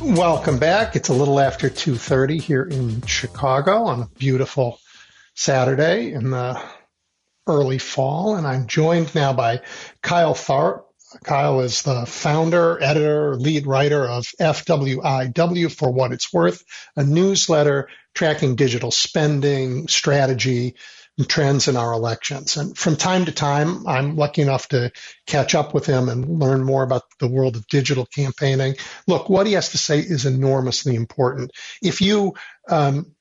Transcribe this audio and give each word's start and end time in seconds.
Welcome 0.00 0.58
back. 0.58 0.94
It's 0.94 1.08
a 1.08 1.14
little 1.14 1.40
after 1.40 1.70
2:30 1.70 2.38
here 2.38 2.62
in 2.62 3.00
Chicago 3.06 3.84
on 3.84 4.02
a 4.02 4.08
beautiful 4.18 4.78
Saturday 5.34 6.12
in 6.12 6.30
the 6.30 6.60
early 7.46 7.78
fall, 7.78 8.36
and 8.36 8.46
I'm 8.46 8.66
joined 8.66 9.14
now 9.14 9.32
by 9.32 9.62
Kyle 10.02 10.34
Tharp. 10.34 10.82
Kyle 11.24 11.60
is 11.60 11.82
the 11.82 12.04
founder, 12.04 12.82
editor, 12.82 13.36
lead 13.36 13.66
writer 13.66 14.06
of 14.06 14.26
FWIW 14.38 15.72
for 15.72 15.90
what 15.90 16.12
it's 16.12 16.32
worth, 16.32 16.62
a 16.94 17.02
newsletter 17.02 17.88
tracking 18.14 18.54
digital 18.54 18.90
spending, 18.90 19.88
strategy, 19.88 20.74
trends 21.24 21.68
in 21.68 21.76
our 21.76 21.92
elections. 21.92 22.56
And 22.56 22.76
from 22.76 22.96
time 22.96 23.24
to 23.24 23.32
time, 23.32 23.86
I'm 23.86 24.16
lucky 24.16 24.42
enough 24.42 24.68
to 24.68 24.92
catch 25.26 25.54
up 25.54 25.72
with 25.72 25.86
him 25.86 26.08
and 26.08 26.40
learn 26.40 26.62
more 26.62 26.82
about 26.82 27.04
the 27.18 27.28
world 27.28 27.56
of 27.56 27.66
digital 27.68 28.04
campaigning. 28.04 28.76
Look, 29.06 29.30
what 29.30 29.46
he 29.46 29.54
has 29.54 29.70
to 29.70 29.78
say 29.78 29.98
is 29.98 30.26
enormously 30.26 30.94
important. 30.94 31.52
If 31.82 32.02
you, 32.02 32.34
um, 32.68 33.14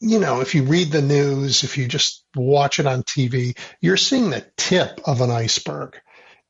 you 0.00 0.18
know, 0.18 0.40
if 0.40 0.54
you 0.54 0.64
read 0.64 0.90
the 0.90 1.02
news, 1.02 1.62
if 1.62 1.78
you 1.78 1.86
just 1.86 2.24
watch 2.34 2.80
it 2.80 2.86
on 2.86 3.04
TV, 3.04 3.56
you're 3.80 3.96
seeing 3.96 4.30
the 4.30 4.44
tip 4.56 5.00
of 5.06 5.20
an 5.20 5.30
iceberg, 5.30 5.96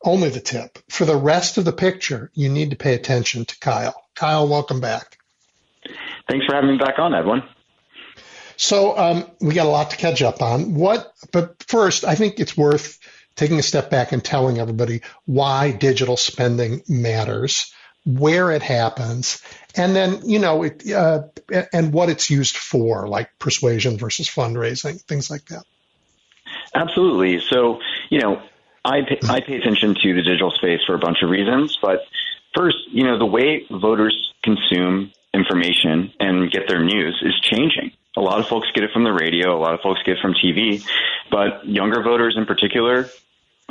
only 0.02 0.30
the 0.30 0.41
tip. 0.41 0.78
For 0.88 1.05
the 1.05 1.16
rest 1.16 1.59
of 1.59 1.64
the 1.64 1.73
picture, 1.73 2.30
you 2.34 2.48
need 2.48 2.70
to 2.70 2.77
pay 2.77 2.95
attention 2.95 3.45
to 3.45 3.59
Kyle. 3.61 4.02
Kyle, 4.14 4.48
welcome 4.48 4.80
back. 4.80 5.19
Thanks 6.28 6.47
for 6.47 6.55
having 6.55 6.70
me 6.70 6.78
back 6.78 6.98
on, 6.98 7.14
Edwin. 7.14 7.42
So 8.56 8.96
um, 8.96 9.24
we 9.41 9.55
got 9.55 9.66
a 9.66 9.70
lot 9.70 9.91
to 9.91 9.96
catch 9.96 10.23
up 10.23 10.42
on. 10.42 10.74
What? 10.74 11.12
But 11.33 11.62
first, 11.69 12.05
I 12.05 12.14
think 12.14 12.41
it's 12.41 12.56
worth 12.56 12.98
taking 13.34 13.59
a 13.59 13.62
step 13.62 13.91
back 13.91 14.12
and 14.12 14.24
telling 14.24 14.59
everybody 14.59 15.02
why 15.27 15.70
digital 15.73 16.16
spending 16.16 16.83
matters, 16.88 17.73
where 18.05 18.50
it 18.50 18.62
happens, 18.62 19.42
and 19.77 19.95
then 19.95 20.20
you 20.24 20.38
know 20.38 20.62
it, 20.62 20.91
uh, 20.91 21.23
and 21.73 21.92
what 21.92 22.09
it's 22.09 22.31
used 22.31 22.56
for, 22.56 23.06
like 23.08 23.31
persuasion 23.39 23.98
versus 23.98 24.28
fundraising, 24.28 25.00
things 25.03 25.31
like 25.31 25.44
that. 25.47 25.64
Absolutely. 26.75 27.41
So 27.41 27.81
you 28.09 28.20
know, 28.20 28.42
I 28.84 29.03
pay, 29.03 29.19
I 29.28 29.41
pay 29.41 29.56
attention 29.56 29.94
to 30.03 30.14
the 30.14 30.22
digital 30.22 30.50
space 30.50 30.81
for 30.86 30.94
a 30.94 30.98
bunch 30.98 31.19
of 31.22 31.28
reasons, 31.28 31.78
but 31.81 32.00
first, 32.55 32.78
you 32.91 33.05
know, 33.05 33.19
the 33.19 33.27
way 33.27 33.66
voters 33.70 34.33
consume 34.42 35.12
information 35.34 36.12
and 36.19 36.50
get 36.50 36.69
their 36.69 36.83
news 36.83 37.20
is 37.22 37.38
changing. 37.41 37.92
A 38.17 38.20
lot 38.20 38.41
of 38.41 38.47
folks 38.47 38.69
get 38.75 38.84
it 38.84 38.91
from 38.92 39.05
the 39.05 39.12
radio, 39.12 39.56
a 39.56 39.61
lot 39.61 39.75
of 39.75 39.81
folks 39.81 40.00
get 40.05 40.17
it 40.17 40.22
from 40.22 40.34
TV, 40.34 40.83
but 41.31 41.67
younger 41.67 42.03
voters 42.03 42.34
in 42.36 42.47
particular 42.47 43.09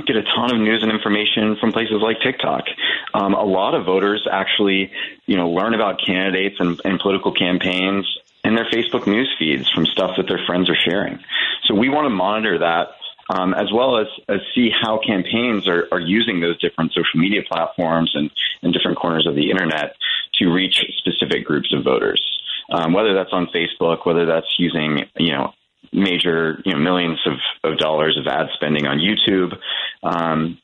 get 0.06 0.18
a 0.18 0.24
ton 0.24 0.54
of 0.54 0.60
news 0.60 0.84
and 0.84 0.92
information 0.92 1.56
from 1.56 1.72
places 1.72 2.02
like 2.02 2.20
TikTok. 2.22 2.66
Um, 3.14 3.34
a 3.34 3.44
lot 3.44 3.76
of 3.76 3.86
voters 3.86 4.28
actually, 4.30 4.92
you 5.26 5.38
know, 5.38 5.50
learn 5.50 5.74
about 5.74 6.00
candidates 6.06 6.58
and, 6.60 6.80
and 6.84 7.00
political 7.00 7.34
campaigns 7.34 8.06
in 8.44 8.56
their 8.56 8.66
Facebook 8.66 9.08
news 9.08 9.34
feeds 9.40 9.70
from 9.72 9.86
stuff 9.86 10.18
that 10.18 10.28
their 10.28 10.46
friends 10.46 10.70
are 10.70 10.76
sharing. 10.76 11.20
So 11.64 11.74
we 11.74 11.90
want 11.90 12.06
to 12.06 12.10
monitor 12.10 12.60
that 12.60 12.90
um, 13.30 13.54
as 13.56 13.72
well 13.74 13.98
as, 13.98 14.08
as 14.30 14.42
see 14.54 14.70
how 14.70 15.00
campaigns 15.00 15.68
are, 15.68 15.88
are 15.92 16.00
using 16.00 16.42
those 16.42 16.60
different 16.60 16.92
social 16.94 17.20
media 17.20 17.42
platforms 17.48 18.12
and, 18.14 18.30
and 18.62 18.74
different 18.74 19.00
corners 19.00 19.26
of 19.26 19.34
the 19.34 19.50
internet 19.50 19.96
to 20.36 20.52
reach 20.52 20.84
specific 21.00 21.46
groups 21.46 21.74
of 21.74 21.84
voters 21.84 22.35
um, 22.70 22.94
whether 22.94 23.14
that's 23.14 23.32
on 23.32 23.48
Facebook, 23.48 24.06
whether 24.06 24.26
that's 24.26 24.48
using, 24.58 25.06
you 25.18 25.32
know, 25.32 25.54
major, 25.94 26.62
you 26.66 26.74
know, 26.74 26.80
millions 26.80 27.20
of, 27.26 27.72
of 27.72 27.78
dollars 27.78 28.18
of 28.18 28.28
ad 28.28 28.48
spending 28.54 28.86
on 28.86 29.00
YouTube. 29.00 29.58
Um, 30.04 30.60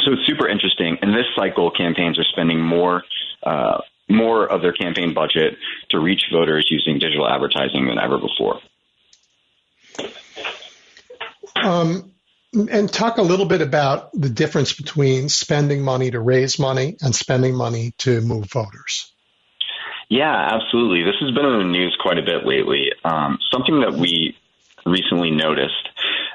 so 0.00 0.12
it's 0.12 0.26
super 0.26 0.48
interesting. 0.48 0.98
And 1.02 1.12
this 1.12 1.26
cycle, 1.34 1.70
campaigns 1.70 2.18
are 2.18 2.24
spending 2.24 2.60
more, 2.60 3.02
uh, 3.42 3.78
more 4.08 4.46
of 4.46 4.62
their 4.62 4.72
campaign 4.72 5.14
budget 5.14 5.56
to 5.90 5.98
reach 5.98 6.26
voters 6.32 6.66
using 6.70 6.98
digital 6.98 7.28
advertising 7.28 7.86
than 7.86 7.98
ever 7.98 8.18
before. 8.18 8.60
Um, 11.56 12.12
and 12.52 12.92
talk 12.92 13.18
a 13.18 13.22
little 13.22 13.46
bit 13.46 13.60
about 13.60 14.12
the 14.12 14.28
difference 14.28 14.72
between 14.72 15.28
spending 15.28 15.82
money 15.82 16.10
to 16.10 16.20
raise 16.20 16.58
money 16.58 16.96
and 17.00 17.14
spending 17.14 17.54
money 17.54 17.92
to 17.98 18.20
move 18.20 18.50
voters. 18.50 19.12
Yeah, 20.08 20.54
absolutely. 20.54 21.02
This 21.02 21.16
has 21.20 21.34
been 21.34 21.44
in 21.46 21.58
the 21.58 21.64
news 21.64 21.96
quite 22.00 22.18
a 22.18 22.22
bit 22.22 22.46
lately. 22.46 22.92
Um, 23.04 23.38
something 23.50 23.80
that 23.80 23.94
we 23.94 24.36
recently 24.84 25.30
noticed, 25.32 25.88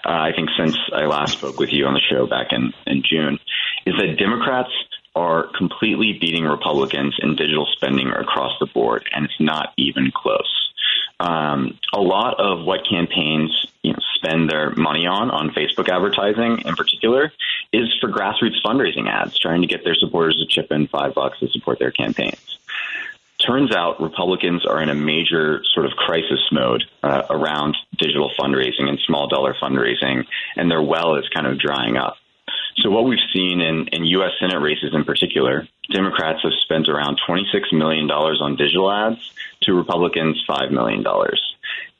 uh, 0.06 0.10
I 0.10 0.34
think 0.36 0.50
since 0.58 0.78
I 0.94 1.06
last 1.06 1.38
spoke 1.38 1.58
with 1.58 1.72
you 1.72 1.86
on 1.86 1.94
the 1.94 2.02
show 2.02 2.28
back 2.28 2.52
in, 2.52 2.74
in 2.86 3.02
June, 3.04 3.40
is 3.86 3.96
that 3.98 4.18
Democrats 4.18 4.72
are 5.16 5.48
completely 5.58 6.18
beating 6.20 6.44
Republicans 6.44 7.16
in 7.22 7.36
digital 7.36 7.66
spending 7.74 8.10
across 8.10 8.52
the 8.60 8.66
board, 8.66 9.10
and 9.14 9.26
it's 9.26 9.40
not 9.40 9.74
even 9.78 10.12
close. 10.14 10.74
Um, 11.20 11.78
a 11.94 12.02
lot 12.02 12.40
of 12.40 12.66
what 12.66 12.82
campaigns 12.90 13.68
you 13.84 13.94
know, 13.94 14.00
spend 14.16 14.50
their 14.50 14.72
money 14.72 15.06
on, 15.06 15.30
on 15.32 15.52
Facebook 15.52 15.88
advertising 15.88 16.66
in 16.66 16.76
particular, 16.76 17.32
is 17.72 17.88
for 18.02 18.10
grassroots 18.10 18.62
fundraising 18.66 19.08
ads, 19.10 19.38
trying 19.38 19.62
to 19.62 19.68
get 19.68 19.84
their 19.84 19.96
supporters 19.96 20.38
to 20.38 20.46
chip 20.46 20.72
in 20.72 20.88
five 20.88 21.14
bucks 21.14 21.40
to 21.40 21.48
support 21.50 21.80
their 21.80 21.92
campaigns 21.92 22.58
turns 23.46 23.76
out 23.76 24.02
Republicans 24.02 24.66
are 24.66 24.82
in 24.82 24.90
a 24.90 24.96
major 24.96 25.64
sort 25.74 25.86
of 25.86 25.94
crisis 25.94 26.40
mode 26.52 26.84
uh, 27.04 27.24
around 27.30 27.76
digital 27.98 28.32
fundraising 28.40 28.88
and 28.88 29.00
small 29.06 29.28
dollar 29.28 29.54
fundraising, 29.54 30.26
and 30.56 30.70
their 30.70 30.82
well 30.82 31.16
is 31.16 31.28
kind 31.30 31.48
of 31.48 31.60
drying 31.60 31.98
up. 31.98 32.18
So, 32.78 32.90
what 32.90 33.06
we've 33.06 33.20
seen 33.34 33.62
in, 33.62 33.88
in 33.88 34.06
U.S. 34.06 34.32
Senate 34.40 34.60
races 34.60 34.94
in 34.94 35.04
particular, 35.04 35.68
Democrats 35.92 36.40
have 36.44 36.54
spent 36.64 36.88
around 36.88 37.20
$26 37.28 37.74
million 37.74 38.10
on 38.10 38.56
digital 38.56 38.92
ads 38.92 39.34
to 39.64 39.74
Republicans 39.74 40.44
$5 40.50 40.72
million. 40.72 41.06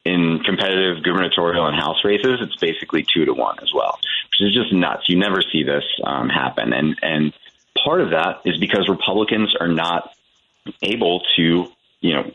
In 0.04 0.40
competitive 0.44 1.04
gubernatorial 1.04 1.68
and 1.68 1.76
House 1.76 2.04
races, 2.04 2.40
it's 2.42 2.56
basically 2.56 3.06
two 3.14 3.26
to 3.26 3.34
one 3.34 3.60
as 3.62 3.72
well, 3.74 4.00
which 4.32 4.50
is 4.50 4.56
just 4.56 4.74
nuts. 4.74 5.08
You 5.08 5.20
never 5.20 5.42
see 5.42 5.64
this 5.64 5.84
um, 6.04 6.30
happen. 6.30 6.74
And, 6.74 6.98
and 7.04 7.34
part 7.78 8.02
of 8.02 8.12
that 8.12 8.42
is 8.46 8.58
because 8.58 8.90
Republicans 8.90 9.56
are 9.60 9.68
not 9.68 10.12
able 10.82 11.22
to 11.36 11.68
you 12.02 12.14
know 12.14 12.32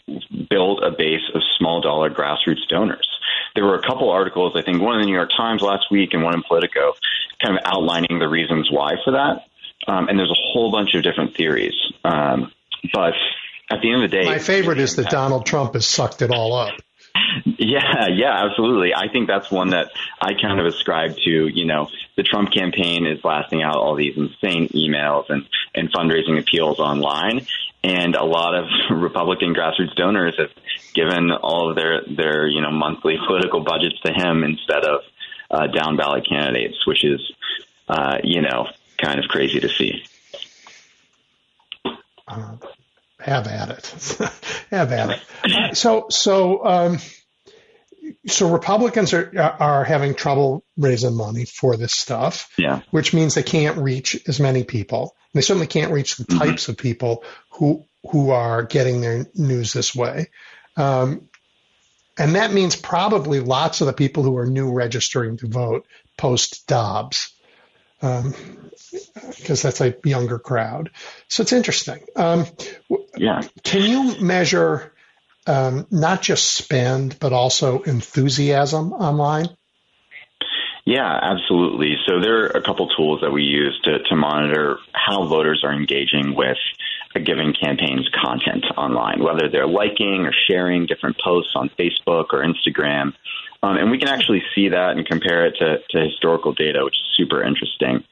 build 0.49 0.83
a 0.83 0.91
base 0.91 1.23
of 1.35 1.43
small 1.59 1.81
dollar 1.81 2.11
grassroots 2.11 2.67
donors. 2.69 3.09
There 3.55 3.65
were 3.65 3.77
a 3.77 3.83
couple 3.83 4.11
articles, 4.11 4.53
I 4.55 4.63
think 4.63 4.81
one 4.81 4.97
in 4.97 5.01
the 5.01 5.07
New 5.07 5.15
York 5.15 5.31
Times 5.37 5.63
last 5.63 5.87
week 5.91 6.11
and 6.13 6.23
one 6.23 6.35
in 6.35 6.43
Politico, 6.43 6.95
kind 7.43 7.57
of 7.57 7.63
outlining 7.65 8.19
the 8.19 8.29
reasons 8.29 8.71
why 8.71 8.95
for 9.05 9.13
that. 9.13 9.47
Um, 9.91 10.09
and 10.09 10.19
there's 10.19 10.31
a 10.31 10.53
whole 10.53 10.71
bunch 10.71 10.95
of 10.95 11.03
different 11.03 11.37
theories. 11.37 11.75
Um, 12.05 12.53
but 12.93 13.15
at 13.71 13.81
the 13.81 13.93
end 13.93 14.05
of 14.05 14.11
the 14.11 14.17
day, 14.17 14.25
my 14.25 14.39
favorite 14.39 14.79
is 14.79 14.97
that 14.97 15.11
Donald 15.11 15.47
Trump 15.47 15.75
has 15.75 15.87
sucked 15.87 16.23
it 16.23 16.31
all 16.31 16.55
up. 16.55 16.75
Yeah, 17.59 18.09
yeah, 18.13 18.45
absolutely. 18.45 18.95
I 18.95 19.09
think 19.11 19.27
that's 19.27 19.51
one 19.51 19.71
that 19.71 19.91
I 20.21 20.33
kind 20.41 20.61
of 20.61 20.67
ascribe 20.67 21.17
to. 21.25 21.49
You 21.49 21.65
know, 21.65 21.89
the 22.17 22.23
Trump 22.23 22.53
campaign 22.53 23.07
is 23.07 23.21
blasting 23.21 23.63
out 23.63 23.77
all 23.77 23.95
these 23.95 24.17
insane 24.17 24.69
emails 24.69 25.25
and, 25.29 25.47
and 25.75 25.93
fundraising 25.93 26.39
appeals 26.39 26.79
online. 26.79 27.47
And 27.87 28.17
a 28.17 28.25
lot 28.25 28.55
of 28.55 28.65
Republican 28.91 29.55
grassroots 29.55 29.95
donors 29.95 30.35
have 30.39 30.51
given 30.93 31.31
all 31.31 31.71
of 31.71 31.77
their, 31.77 32.03
their 32.05 32.49
you 32.49 32.61
know, 32.61 32.73
monthly 32.73 33.17
political 33.27 33.63
budgets 33.63 34.01
to 34.05 34.13
him 34.13 34.43
instead 34.43 34.85
of 34.85 35.01
uh, 35.51 35.67
down 35.69 35.97
ballot 35.97 36.27
candidates, 36.29 36.85
which 36.85 37.05
is, 37.05 37.21
uh, 37.89 38.19
you 38.25 38.43
know, 38.43 38.67
kind 38.99 39.21
of 39.21 39.27
crazy 39.29 39.61
to 39.61 39.69
see. 39.69 40.05
Uh, 42.27 42.57
have 43.21 43.47
at 43.47 43.71
it. 43.71 43.87
have 44.71 44.91
at 44.91 45.11
it. 45.11 45.21
Uh, 45.45 45.75
so, 45.75 46.07
so, 46.11 46.67
um, 46.67 46.99
so 48.27 48.53
Republicans 48.53 49.13
are 49.13 49.31
are 49.39 49.85
having 49.85 50.15
trouble 50.15 50.65
raising 50.77 51.15
money 51.15 51.45
for 51.45 51.77
this 51.77 51.93
stuff. 51.93 52.53
Yeah. 52.59 52.81
Which 52.91 53.15
means 53.15 53.35
they 53.35 53.43
can't 53.43 53.79
reach 53.79 54.21
as 54.29 54.41
many 54.41 54.65
people. 54.65 55.15
They 55.33 55.41
certainly 55.41 55.67
can't 55.67 55.93
reach 55.93 56.17
the 56.17 56.25
mm-hmm. 56.25 56.39
types 56.39 56.69
of 56.69 56.77
people 56.77 57.25
who 57.51 57.85
who 58.11 58.31
are 58.31 58.63
getting 58.63 59.01
their 59.01 59.27
news 59.35 59.73
this 59.73 59.95
way. 59.95 60.31
Um, 60.77 61.29
and 62.19 62.37
that 62.37 62.53
means 62.53 62.77
probably 62.77 63.41
lots 63.41 63.81
of 63.81 63.87
the 63.87 63.93
people 63.93 64.23
who 64.23 64.37
are 64.39 64.47
new 64.47 64.73
registering 64.73 65.37
to 65.39 65.49
vote 65.49 65.87
post 66.17 66.67
Dobbs, 66.67 67.35
because 68.01 68.25
um, 68.25 68.35
that's 69.41 69.81
a 69.81 69.95
younger 70.05 70.39
crowd. 70.39 70.91
So 71.29 71.43
it's 71.43 71.53
interesting. 71.53 72.01
Um, 72.15 72.47
yeah. 73.17 73.43
Can 73.63 73.83
you 73.83 74.21
measure 74.21 74.95
um, 75.47 75.87
not 75.91 76.23
just 76.23 76.55
spend, 76.55 77.19
but 77.21 77.33
also 77.33 77.83
enthusiasm 77.83 78.93
online? 78.93 79.49
Yeah, 80.85 81.19
absolutely. 81.21 81.97
So 82.07 82.21
there 82.21 82.45
are 82.45 82.47
a 82.47 82.63
couple 82.63 82.89
tools 82.89 83.21
that 83.23 83.33
we 83.33 83.43
use 83.43 83.79
to, 83.85 83.99
to 84.05 84.15
monitor 84.15 84.79
how 84.93 85.27
voters 85.27 85.63
are 85.65 85.73
engaging 85.73 86.37
with 86.37 86.59
a 87.17 87.21
given 87.21 87.55
campaign's 87.61 88.09
content 88.15 88.65
online, 88.77 89.21
whether 89.21 89.49
they're 89.49 89.67
liking 89.67 90.27
or 90.27 90.33
sharing 90.47 90.87
different 90.87 91.17
posts 91.19 91.53
on 91.57 91.71
Facebook 91.71 92.27
or 92.33 92.45
Instagram. 92.45 93.15
Um, 93.63 93.77
and 93.79 93.91
we 93.91 93.99
can 93.99 94.09
actually 94.09 94.45
see 94.55 94.69
that 94.69 94.97
and 94.97 95.05
compare 95.05 95.47
it 95.47 95.57
to, 95.59 95.79
to 95.91 96.05
historical 96.05 96.53
data, 96.53 96.85
which 96.85 96.95
is 96.95 97.17
super 97.17 97.43
interesting. 97.43 98.05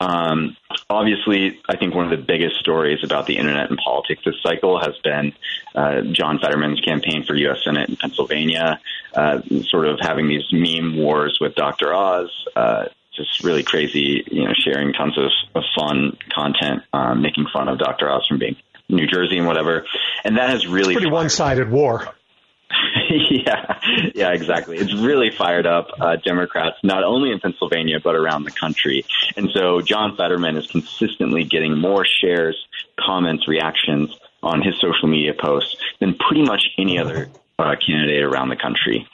Um, 0.00 0.56
obviously, 0.88 1.60
I 1.68 1.76
think 1.76 1.94
one 1.94 2.10
of 2.10 2.18
the 2.18 2.24
biggest 2.24 2.56
stories 2.56 3.02
about 3.02 3.26
the 3.26 3.36
internet 3.36 3.70
and 3.70 3.78
politics 3.78 4.22
this 4.24 4.36
cycle 4.42 4.80
has 4.80 4.96
been 5.02 5.32
uh, 5.74 6.02
John 6.12 6.38
Fetterman's 6.38 6.80
campaign 6.80 7.24
for 7.24 7.34
U.S. 7.34 7.64
Senate 7.64 7.88
in 7.88 7.96
Pennsylvania, 7.96 8.80
uh, 9.14 9.40
sort 9.68 9.86
of 9.88 9.98
having 10.00 10.28
these 10.28 10.44
meme 10.52 10.96
wars 10.96 11.38
with 11.40 11.54
Dr. 11.54 11.94
Oz. 11.94 12.30
Uh, 12.54 12.86
just 13.14 13.42
really 13.42 13.62
crazy, 13.62 14.22
you 14.30 14.44
know, 14.44 14.52
sharing 14.52 14.92
tons 14.92 15.16
of, 15.18 15.30
of 15.54 15.64
fun 15.74 16.18
content, 16.34 16.82
um, 16.92 17.22
making 17.22 17.46
fun 17.50 17.68
of 17.68 17.78
Dr. 17.78 18.10
Oz 18.10 18.26
from 18.26 18.38
being 18.38 18.56
New 18.88 19.06
Jersey 19.06 19.38
and 19.38 19.46
whatever. 19.46 19.86
And 20.22 20.36
that 20.36 20.50
has 20.50 20.66
really 20.66 20.94
it's 20.94 21.00
pretty 21.00 21.10
one-sided 21.10 21.70
war. 21.70 22.14
yeah, 23.30 23.78
yeah, 24.14 24.32
exactly. 24.32 24.76
It's 24.78 24.94
really 24.94 25.30
fired 25.30 25.66
up 25.66 25.88
uh, 26.00 26.16
Democrats, 26.16 26.76
not 26.82 27.04
only 27.04 27.30
in 27.30 27.40
Pennsylvania, 27.40 28.00
but 28.02 28.14
around 28.14 28.44
the 28.44 28.50
country. 28.50 29.04
And 29.36 29.50
so 29.50 29.80
John 29.80 30.16
Fetterman 30.16 30.56
is 30.56 30.66
consistently 30.66 31.44
getting 31.44 31.78
more 31.78 32.04
shares, 32.04 32.56
comments, 32.98 33.46
reactions 33.46 34.16
on 34.42 34.62
his 34.62 34.74
social 34.80 35.08
media 35.08 35.34
posts 35.34 35.76
than 36.00 36.14
pretty 36.14 36.42
much 36.42 36.66
any 36.78 36.98
other 36.98 37.28
uh, 37.58 37.76
candidate 37.84 38.22
around 38.22 38.48
the 38.48 38.56
country. 38.56 39.06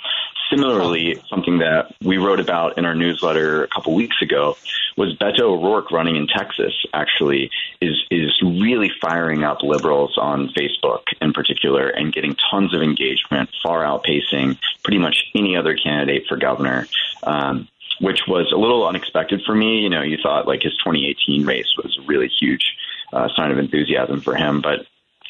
Similarly, 0.50 1.22
something 1.28 1.58
that 1.58 1.94
we 2.02 2.18
wrote 2.18 2.40
about 2.40 2.76
in 2.76 2.84
our 2.84 2.94
newsletter 2.94 3.64
a 3.64 3.68
couple 3.68 3.94
weeks 3.94 4.16
ago 4.20 4.56
was 4.96 5.16
Beto 5.16 5.40
O'Rourke 5.40 5.90
running 5.90 6.16
in 6.16 6.26
Texas. 6.26 6.72
Actually, 6.92 7.50
is 7.80 8.02
is 8.10 8.40
really 8.42 8.90
firing 9.00 9.44
up 9.44 9.62
liberals 9.62 10.16
on 10.18 10.48
Facebook 10.50 11.02
in 11.20 11.32
particular 11.32 11.88
and 11.88 12.12
getting 12.12 12.36
tons 12.50 12.74
of 12.74 12.82
engagement, 12.82 13.50
far 13.62 13.82
outpacing 13.82 14.58
pretty 14.82 14.98
much 14.98 15.30
any 15.34 15.56
other 15.56 15.74
candidate 15.74 16.26
for 16.28 16.36
governor. 16.36 16.86
Um, 17.22 17.68
which 18.00 18.22
was 18.26 18.50
a 18.52 18.56
little 18.56 18.86
unexpected 18.86 19.42
for 19.46 19.54
me. 19.54 19.80
You 19.80 19.88
know, 19.88 20.02
you 20.02 20.18
thought 20.20 20.46
like 20.46 20.62
his 20.62 20.72
2018 20.78 21.44
race 21.44 21.72
was 21.76 21.96
a 21.98 22.02
really 22.02 22.28
huge 22.28 22.76
uh, 23.12 23.28
sign 23.36 23.52
of 23.52 23.58
enthusiasm 23.58 24.20
for 24.20 24.34
him, 24.34 24.60
but 24.60 24.86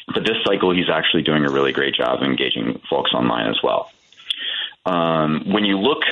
but 0.07 0.25
this 0.25 0.37
cycle 0.43 0.73
he's 0.73 0.89
actually 0.89 1.23
doing 1.23 1.45
a 1.45 1.51
really 1.51 1.71
great 1.71 1.93
job 1.93 2.21
engaging 2.23 2.81
folks 2.89 3.13
online 3.13 3.47
as 3.47 3.61
well. 3.61 3.91
Um, 4.85 5.43
when 5.45 5.65
you 5.65 5.77
look 5.77 6.03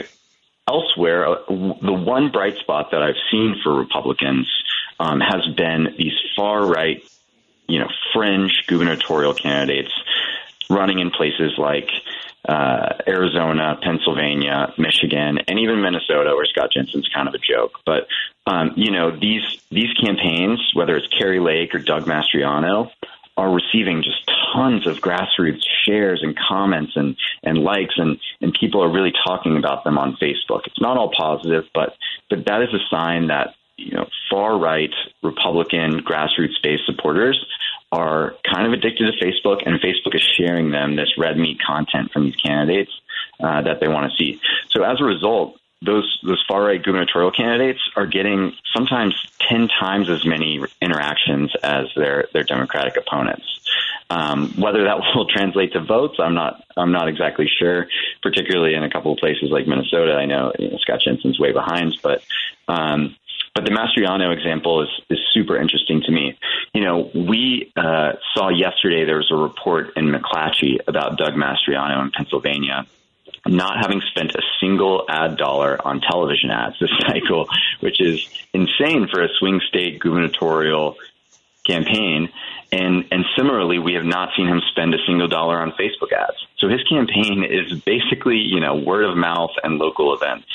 elsewhere, 0.68 1.28
uh, 1.28 1.36
the 1.48 1.94
one 1.94 2.32
bright 2.32 2.58
spot 2.58 2.92
that 2.92 3.02
I've 3.02 3.16
seen 3.32 3.56
for 3.64 3.74
Republicans 3.74 4.48
um, 5.00 5.20
has 5.20 5.48
been 5.56 5.96
these 5.98 6.14
far 6.36 6.66
right, 6.66 7.04
you 7.68 7.80
know, 7.80 7.90
fringe 8.14 8.64
gubernatorial 8.68 9.34
candidates 9.34 9.92
running 10.70 11.00
in 11.00 11.12
places 11.12 11.54
like 11.58 11.90
uh, 12.48 12.94
Arizona, 13.08 13.78
Pennsylvania, 13.82 14.74
Michigan, 14.78 15.40
and 15.48 15.60
even 15.60 15.82
Minnesota, 15.82 16.34
where 16.36 16.46
Scott 16.46 16.72
Jensen's 16.72 17.10
kind 17.14 17.28
of 17.28 17.34
a 17.34 17.40
joke. 17.40 17.80
But 17.86 18.08
um, 18.48 18.74
you 18.76 18.92
know, 18.92 19.12
these 19.12 19.44
these 19.70 19.94
campaigns, 19.94 20.60
whether 20.74 20.96
it's 20.98 21.08
Kari 21.08 21.40
Lake 21.40 21.76
or 21.76 21.80
Doug 21.80 22.06
Mastriano, 22.06 22.90
are 23.42 23.52
receiving 23.52 24.04
just 24.04 24.30
tons 24.54 24.86
of 24.86 24.98
grassroots 24.98 25.64
shares 25.84 26.22
and 26.22 26.38
comments 26.38 26.92
and, 26.96 27.16
and 27.42 27.58
likes 27.58 27.96
and, 27.98 28.20
and 28.40 28.56
people 28.60 28.84
are 28.84 28.94
really 28.94 29.12
talking 29.26 29.58
about 29.58 29.84
them 29.84 29.98
on 29.98 30.16
Facebook. 30.22 30.62
It's 30.68 30.80
not 30.80 30.98
all 30.98 31.12
positive, 31.18 31.66
but 31.74 31.96
but 32.30 32.46
that 32.46 32.62
is 32.62 32.70
a 32.74 32.96
sign 32.96 33.28
that 33.28 33.56
you 33.78 33.94
know 33.94 34.08
far 34.30 34.58
right 34.60 34.94
Republican 35.24 36.02
grassroots 36.02 36.62
based 36.62 36.86
supporters 36.86 37.44
are 37.92 38.36
kind 38.50 38.68
of 38.68 38.74
addicted 38.74 39.12
to 39.12 39.26
Facebook, 39.26 39.64
and 39.66 39.82
Facebook 39.82 40.16
is 40.16 40.22
sharing 40.22 40.70
them 40.70 40.96
this 40.96 41.18
red 41.18 41.36
meat 41.36 41.58
content 41.66 42.12
from 42.12 42.26
these 42.26 42.36
candidates 42.36 42.92
uh, 43.40 43.64
that 43.64 43.80
they 43.82 43.88
want 43.88 44.10
to 44.10 44.18
see. 44.18 44.40
So 44.70 44.84
as 44.84 45.02
a 45.02 45.04
result, 45.04 45.60
those 45.82 46.20
those 46.24 46.44
far 46.48 46.64
right 46.64 46.82
gubernatorial 46.82 47.32
candidates 47.32 47.80
are 47.96 48.06
getting 48.06 48.54
sometimes 48.74 49.16
ten 49.40 49.68
times 49.68 50.10
as 50.10 50.26
many 50.26 50.62
interactions 50.82 51.52
as 51.64 51.88
their 51.96 52.28
their 52.34 52.44
Democratic 52.44 52.98
opponents. 52.98 53.46
Um, 54.10 54.54
whether 54.58 54.84
that 54.84 55.00
will 55.16 55.28
translate 55.28 55.74
to 55.74 55.82
votes, 55.82 56.18
I'm 56.20 56.36
not 56.36 56.64
I'm 56.78 56.92
not 56.92 57.08
exactly 57.08 57.50
sure. 57.60 57.88
Particularly 58.22 58.76
in 58.76 58.84
a 58.84 58.90
couple 58.90 59.14
of 59.14 59.18
places 59.18 59.50
like 59.50 59.68
Minnesota, 59.68 60.14
I 60.14 60.26
know, 60.26 60.52
you 60.60 60.70
know 60.70 60.78
Scott 60.78 61.02
Jensen's 61.04 61.40
way 61.40 61.52
behind, 61.52 61.98
but 62.04 62.24
um, 62.68 63.16
but 63.56 63.66
the 63.66 63.72
Mastriano 63.72 64.34
example 64.36 64.84
is, 64.84 64.90
is 65.10 65.20
super 65.34 65.58
interesting 65.58 66.02
to 66.04 66.12
me. 66.12 66.38
You 66.74 66.82
know, 66.82 67.12
we 67.14 67.72
uh, 67.76 68.14
saw 68.34 68.50
yesterday 68.50 69.04
there 69.04 69.18
was 69.18 69.30
a 69.32 69.36
report 69.36 69.98
in 69.98 70.06
McClatchy 70.06 70.78
about 70.88 71.18
Doug 71.18 71.34
Mastriano 71.34 72.02
in 72.02 72.12
Pennsylvania 72.12 72.86
not 73.48 73.78
having 73.82 74.02
spent 74.12 74.36
a 74.36 74.42
single 74.60 75.06
ad 75.10 75.38
dollar 75.38 75.80
on 75.86 76.02
television 76.02 76.52
ads 76.52 76.76
this 76.80 76.90
cycle, 77.08 77.48
which 77.80 78.00
is 78.00 78.28
insane 78.54 79.08
for 79.12 79.24
a 79.24 79.30
swing 79.40 79.60
state 79.68 80.00
gubernatorial 80.00 80.98
campaign. 81.66 82.30
And 82.72 83.06
and 83.12 83.26
similarly, 83.36 83.80
we 83.80 83.94
have 83.94 84.06
not 84.06 84.30
seen 84.38 84.48
him 84.48 84.62
spend 84.72 84.94
a 84.94 84.98
single 85.06 85.28
dollar 85.28 85.60
on 85.60 85.72
Facebook 85.72 86.12
ads. 86.14 86.38
So 86.58 86.70
his 86.70 86.84
campaign 86.88 87.44
is 87.44 87.80
basically, 87.82 88.38
you 88.38 88.60
know, 88.60 88.76
word 88.76 89.06
of 89.06 89.18
mouth 89.18 89.52
and 89.64 89.78
local 89.78 90.14
events. 90.14 90.48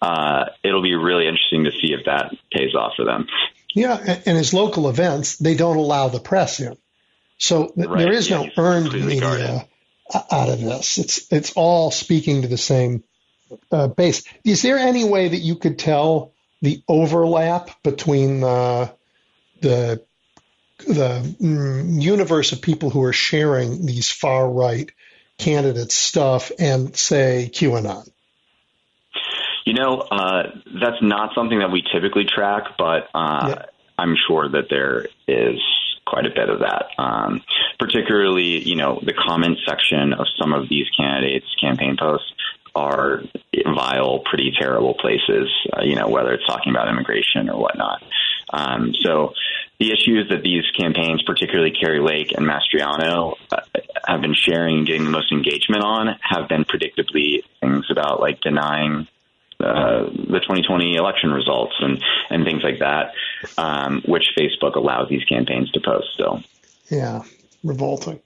Uh, 0.00 0.46
it'll 0.62 0.82
be 0.82 0.94
really 0.94 1.26
interesting 1.26 1.64
to 1.64 1.72
see 1.72 1.92
if 1.92 2.06
that 2.06 2.34
pays 2.52 2.74
off 2.74 2.92
for 2.96 3.04
them. 3.04 3.26
Yeah, 3.74 4.20
and 4.26 4.36
his 4.36 4.54
local 4.54 4.88
events, 4.88 5.36
they 5.36 5.54
don't 5.54 5.76
allow 5.76 6.08
the 6.08 6.18
press 6.18 6.60
in. 6.60 6.76
So 7.38 7.72
right. 7.76 7.98
there 7.98 8.12
is 8.12 8.28
yeah, 8.28 8.42
no 8.42 8.50
earned 8.56 8.92
media 8.92 9.20
guarded. 9.20 9.62
Out 10.14 10.48
of 10.48 10.60
this. 10.60 10.98
It's 10.98 11.32
it's 11.32 11.52
all 11.54 11.90
speaking 11.90 12.42
to 12.42 12.48
the 12.48 12.58
same 12.58 13.04
uh, 13.70 13.88
base. 13.88 14.24
Is 14.44 14.62
there 14.62 14.78
any 14.78 15.04
way 15.04 15.28
that 15.28 15.38
you 15.38 15.56
could 15.56 15.78
tell 15.78 16.32
the 16.62 16.82
overlap 16.88 17.82
between 17.82 18.40
the 18.40 18.92
the 19.60 20.02
the 20.86 21.36
mm, 21.40 22.02
universe 22.02 22.52
of 22.52 22.62
people 22.62 22.90
who 22.90 23.02
are 23.04 23.12
sharing 23.12 23.84
these 23.84 24.10
far 24.10 24.48
right 24.50 24.90
candidates 25.38 25.94
stuff 25.94 26.52
and 26.58 26.96
say 26.96 27.50
QAnon? 27.52 28.08
You 29.66 29.74
know, 29.74 29.98
uh, 29.98 30.42
that's 30.80 31.02
not 31.02 31.34
something 31.34 31.58
that 31.58 31.70
we 31.70 31.82
typically 31.92 32.24
track, 32.24 32.76
but 32.78 33.08
uh, 33.14 33.54
yeah. 33.54 33.62
I'm 33.98 34.16
sure 34.26 34.48
that 34.48 34.68
there 34.70 35.06
is 35.28 35.60
quite 36.10 36.26
a 36.26 36.30
bit 36.30 36.50
of 36.50 36.60
that. 36.60 36.86
Um, 36.98 37.42
particularly, 37.78 38.58
you 38.68 38.76
know, 38.76 39.00
the 39.02 39.14
comment 39.14 39.58
section 39.66 40.12
of 40.12 40.26
some 40.38 40.52
of 40.52 40.68
these 40.68 40.86
candidates' 40.96 41.46
campaign 41.60 41.96
posts 41.98 42.32
are 42.74 43.22
vile, 43.64 44.20
pretty 44.20 44.52
terrible 44.58 44.94
places. 44.94 45.48
Uh, 45.72 45.82
you 45.82 45.94
know, 45.94 46.08
whether 46.08 46.32
it's 46.32 46.46
talking 46.46 46.72
about 46.72 46.88
immigration 46.88 47.48
or 47.48 47.60
whatnot. 47.60 48.02
Um, 48.52 48.92
so 49.00 49.32
the 49.78 49.92
issues 49.92 50.28
that 50.30 50.42
these 50.42 50.64
campaigns, 50.78 51.22
particularly 51.22 51.70
Kari 51.70 52.00
Lake 52.00 52.32
and 52.36 52.46
Mastriano, 52.46 53.36
uh, 53.52 53.60
have 54.06 54.20
been 54.20 54.34
sharing 54.34 54.84
getting 54.84 55.04
the 55.04 55.10
most 55.10 55.32
engagement 55.32 55.84
on 55.84 56.16
have 56.20 56.48
been 56.48 56.64
predictably 56.64 57.42
things 57.60 57.86
about 57.90 58.20
like 58.20 58.40
denying 58.40 59.06
uh, 59.60 60.04
the 60.10 60.40
2020 60.40 60.96
election 60.96 61.30
results 61.30 61.74
and, 61.80 62.02
and 62.30 62.44
things 62.44 62.62
like 62.62 62.78
that, 62.80 63.12
um, 63.58 64.02
which 64.06 64.24
Facebook 64.38 64.76
allows 64.76 65.08
these 65.08 65.24
campaigns 65.24 65.70
to 65.72 65.80
post 65.80 66.08
still. 66.14 66.42
Yeah, 66.88 67.22
revolting. 67.62 68.20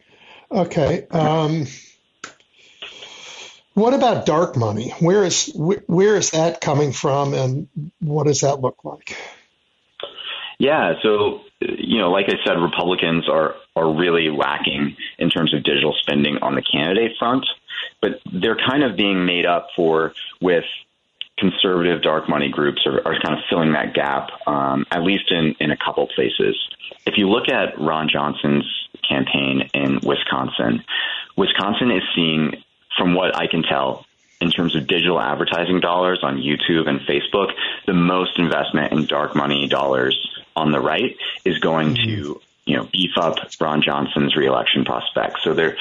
Okay. 0.50 1.06
Um, 1.10 1.66
what 3.74 3.92
about 3.92 4.24
dark 4.24 4.56
money? 4.56 4.90
Where 5.00 5.24
is 5.24 5.52
where 5.56 6.16
is 6.16 6.30
that 6.30 6.60
coming 6.60 6.92
from, 6.92 7.34
and 7.34 7.68
what 8.00 8.26
does 8.26 8.42
that 8.42 8.60
look 8.60 8.84
like? 8.84 9.16
Yeah, 10.58 10.94
so 11.02 11.40
you 11.60 11.98
know, 11.98 12.10
like 12.10 12.26
I 12.28 12.36
said, 12.44 12.54
Republicans 12.54 13.28
are 13.28 13.56
are 13.74 13.92
really 13.92 14.30
lacking 14.30 14.96
in 15.18 15.28
terms 15.28 15.52
of 15.52 15.64
digital 15.64 15.94
spending 15.98 16.38
on 16.38 16.54
the 16.54 16.62
candidate 16.62 17.12
front, 17.18 17.44
but 18.00 18.20
they're 18.32 18.56
kind 18.56 18.84
of 18.84 18.96
being 18.96 19.26
made 19.26 19.46
up 19.46 19.68
for 19.74 20.12
with 20.40 20.64
conservative 21.50 22.02
dark 22.02 22.28
money 22.28 22.48
groups 22.48 22.86
are, 22.86 22.98
are 23.06 23.20
kind 23.20 23.34
of 23.34 23.44
filling 23.50 23.72
that 23.72 23.94
gap, 23.94 24.30
um, 24.46 24.86
at 24.90 25.02
least 25.02 25.30
in 25.30 25.54
in 25.60 25.70
a 25.70 25.76
couple 25.76 26.06
places. 26.14 26.56
If 27.06 27.14
you 27.16 27.28
look 27.28 27.48
at 27.48 27.78
Ron 27.78 28.08
Johnson's 28.08 28.64
campaign 29.06 29.68
in 29.74 30.00
Wisconsin, 30.02 30.84
Wisconsin 31.36 31.90
is 31.90 32.02
seeing, 32.14 32.62
from 32.96 33.14
what 33.14 33.36
I 33.36 33.46
can 33.46 33.62
tell, 33.62 34.06
in 34.40 34.50
terms 34.50 34.74
of 34.74 34.86
digital 34.86 35.20
advertising 35.20 35.80
dollars 35.80 36.20
on 36.22 36.38
YouTube 36.38 36.88
and 36.88 37.00
Facebook, 37.00 37.52
the 37.86 37.92
most 37.92 38.38
investment 38.38 38.92
in 38.92 39.06
dark 39.06 39.34
money 39.36 39.68
dollars 39.68 40.16
on 40.56 40.72
the 40.72 40.80
right 40.80 41.16
is 41.44 41.58
going 41.58 41.94
mm-hmm. 41.94 42.04
to 42.04 42.40
you 42.64 42.76
know 42.76 42.88
beef 42.90 43.12
up 43.16 43.36
Ron 43.60 43.82
Johnson's 43.82 44.34
reelection 44.36 44.84
prospects. 44.84 45.42
So 45.44 45.52
they're 45.52 45.76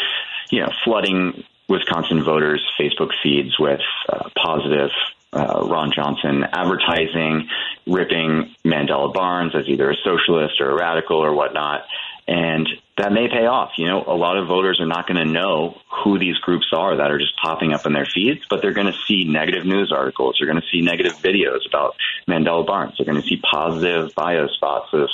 you 0.50 0.60
know 0.60 0.72
flooding 0.84 1.44
Wisconsin 1.70 2.24
voters' 2.24 2.62
Facebook 2.80 3.12
feeds 3.24 3.58
with 3.58 3.82
uh, 4.10 4.30
positive 4.36 4.92
uh, 5.34 5.66
Ron 5.66 5.92
Johnson 5.94 6.44
advertising, 6.52 7.48
ripping 7.88 8.56
Mandela 8.66 9.14
Barnes 9.14 9.54
as 9.56 9.68
either 9.68 9.92
a 9.92 9.96
socialist 10.04 10.62
or 10.62 10.72
a 10.72 10.76
radical 10.76 11.18
or 11.18 11.34
whatnot. 11.34 11.82
And 12.28 12.70
that 12.98 13.12
may 13.12 13.28
pay 13.28 13.46
off. 13.48 13.72
You 13.78 13.88
know, 13.88 14.04
a 14.06 14.16
lot 14.16 14.38
of 14.38 14.48
voters 14.48 14.80
are 14.80 14.86
not 14.86 15.08
going 15.08 15.26
to 15.26 15.32
know 15.32 15.78
who 16.04 16.20
these 16.20 16.38
groups 16.38 16.68
are 16.72 16.96
that 16.96 17.12
are 17.12 17.18
just 17.18 17.36
popping 17.42 17.74
up 17.74 17.86
in 17.86 17.94
their 17.94 18.06
feeds, 18.06 18.42
but 18.50 18.62
they're 18.62 18.74
going 18.74 18.88
to 18.88 18.98
see 19.08 19.26
negative 19.26 19.66
news 19.66 19.92
articles. 19.92 20.38
They're 20.38 20.48
going 20.48 20.62
to 20.62 20.68
see 20.72 20.82
negative 20.82 21.14
videos 21.14 21.68
about 21.68 21.96
Mandela 22.28 22.66
Barnes. 22.66 22.96
They're 22.98 23.06
going 23.06 23.22
to 23.22 23.28
see 23.28 23.42
positive 23.52 24.14
bio 24.16 24.48
spots 24.48 24.90
of 24.94 25.10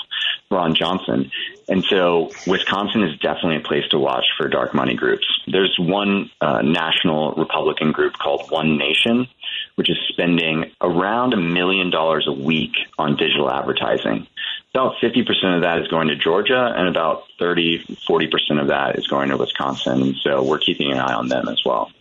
Ron 0.51 0.75
Johnson. 0.75 1.31
And 1.67 1.83
so 1.83 2.31
Wisconsin 2.47 3.03
is 3.03 3.17
definitely 3.19 3.57
a 3.57 3.67
place 3.67 3.87
to 3.91 3.99
watch 3.99 4.25
for 4.37 4.47
dark 4.47 4.73
money 4.73 4.95
groups. 4.95 5.25
There's 5.47 5.75
one 5.79 6.31
uh, 6.41 6.61
national 6.61 7.33
Republican 7.33 7.91
group 7.91 8.13
called 8.13 8.49
One 8.49 8.77
Nation, 8.77 9.27
which 9.75 9.89
is 9.89 9.97
spending 10.09 10.71
around 10.81 11.33
a 11.33 11.37
million 11.37 11.89
dollars 11.89 12.27
a 12.27 12.33
week 12.33 12.73
on 12.97 13.15
digital 13.15 13.49
advertising. 13.49 14.27
About 14.73 14.95
50% 15.01 15.55
of 15.55 15.61
that 15.61 15.79
is 15.79 15.87
going 15.87 16.09
to 16.09 16.15
Georgia, 16.15 16.73
and 16.75 16.87
about 16.87 17.23
30, 17.39 17.85
40% 18.07 18.61
of 18.61 18.67
that 18.67 18.97
is 18.97 19.07
going 19.07 19.29
to 19.29 19.37
Wisconsin. 19.37 20.15
So 20.21 20.43
we're 20.43 20.59
keeping 20.59 20.91
an 20.91 20.99
eye 20.99 21.13
on 21.13 21.27
them 21.27 21.47
as 21.47 21.61
well. 21.65 21.91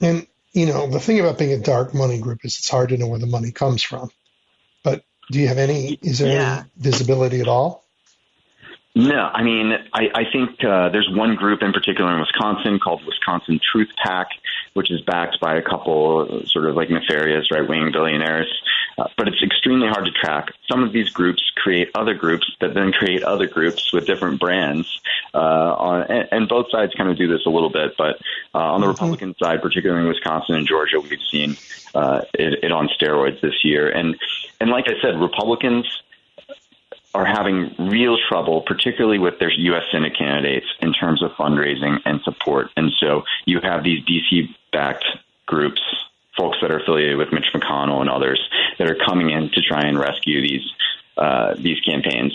And, 0.00 0.26
you 0.52 0.66
know, 0.66 0.88
the 0.88 1.00
thing 1.00 1.20
about 1.20 1.38
being 1.38 1.52
a 1.52 1.58
dark 1.58 1.94
money 1.94 2.18
group 2.18 2.44
is 2.44 2.58
it's 2.58 2.68
hard 2.68 2.90
to 2.90 2.96
know 2.96 3.06
where 3.06 3.18
the 3.18 3.26
money 3.26 3.52
comes 3.52 3.82
from. 3.82 4.10
But 4.82 5.04
do 5.30 5.38
you 5.38 5.48
have 5.48 5.58
any, 5.58 5.98
is 6.02 6.18
there 6.18 6.32
yeah. 6.32 6.58
any 6.60 6.68
visibility 6.76 7.40
at 7.40 7.48
all? 7.48 7.84
No, 8.94 9.20
I 9.20 9.44
mean, 9.44 9.72
I, 9.92 10.08
I 10.12 10.24
think 10.32 10.64
uh, 10.64 10.88
there's 10.88 11.08
one 11.12 11.36
group 11.36 11.62
in 11.62 11.72
particular 11.72 12.12
in 12.12 12.18
Wisconsin 12.18 12.80
called 12.80 13.02
Wisconsin 13.06 13.60
Truth 13.70 13.90
PAC, 14.02 14.26
which 14.74 14.90
is 14.90 15.00
backed 15.02 15.38
by 15.40 15.56
a 15.56 15.62
couple 15.62 16.42
sort 16.46 16.68
of 16.68 16.74
like 16.74 16.90
nefarious 16.90 17.52
right 17.52 17.68
wing 17.68 17.90
billionaires. 17.92 18.52
Uh, 19.00 19.08
but 19.16 19.26
it's 19.28 19.42
extremely 19.42 19.88
hard 19.88 20.04
to 20.04 20.10
track. 20.10 20.52
Some 20.70 20.82
of 20.82 20.92
these 20.92 21.08
groups 21.08 21.42
create 21.56 21.90
other 21.94 22.12
groups 22.12 22.46
that 22.60 22.74
then 22.74 22.92
create 22.92 23.22
other 23.22 23.46
groups 23.46 23.94
with 23.94 24.06
different 24.06 24.38
brands. 24.38 25.00
Uh, 25.32 25.38
on, 25.38 26.02
and, 26.02 26.28
and 26.30 26.48
both 26.48 26.66
sides 26.70 26.92
kind 26.94 27.08
of 27.08 27.16
do 27.16 27.26
this 27.26 27.46
a 27.46 27.48
little 27.48 27.70
bit, 27.70 27.96
but 27.96 28.20
uh, 28.54 28.58
on 28.58 28.82
the 28.82 28.86
mm-hmm. 28.86 28.92
Republican 28.92 29.34
side, 29.42 29.62
particularly 29.62 30.02
in 30.02 30.08
Wisconsin 30.08 30.56
and 30.56 30.66
Georgia, 30.66 31.00
we've 31.00 31.22
seen 31.30 31.56
uh, 31.94 32.20
it, 32.34 32.62
it 32.62 32.72
on 32.72 32.88
steroids 32.88 33.40
this 33.40 33.64
year. 33.64 33.88
And 33.88 34.18
and 34.60 34.68
like 34.68 34.84
I 34.86 35.00
said, 35.00 35.18
Republicans 35.18 35.86
are 37.14 37.24
having 37.24 37.74
real 37.78 38.18
trouble, 38.28 38.60
particularly 38.60 39.18
with 39.18 39.38
their 39.38 39.50
U.S. 39.50 39.84
Senate 39.90 40.16
candidates, 40.16 40.66
in 40.80 40.92
terms 40.92 41.22
of 41.22 41.30
fundraising 41.32 42.00
and 42.04 42.20
support. 42.22 42.68
And 42.76 42.92
so 43.00 43.22
you 43.46 43.60
have 43.62 43.82
these 43.82 44.04
DC 44.04 44.54
backed 44.72 45.06
groups, 45.46 45.80
folks 46.40 46.56
that 46.62 46.70
are 46.70 46.78
affiliated 46.78 47.18
with 47.18 47.32
Mitch 47.32 47.52
McConnell 47.54 48.00
and 48.00 48.08
others, 48.08 48.40
that 48.78 48.90
are 48.90 48.96
coming 49.06 49.28
in 49.30 49.50
to 49.50 49.60
try 49.60 49.82
and 49.82 49.98
rescue 49.98 50.40
these 50.40 50.66
uh, 51.18 51.54
these 51.58 51.78
campaigns. 51.80 52.32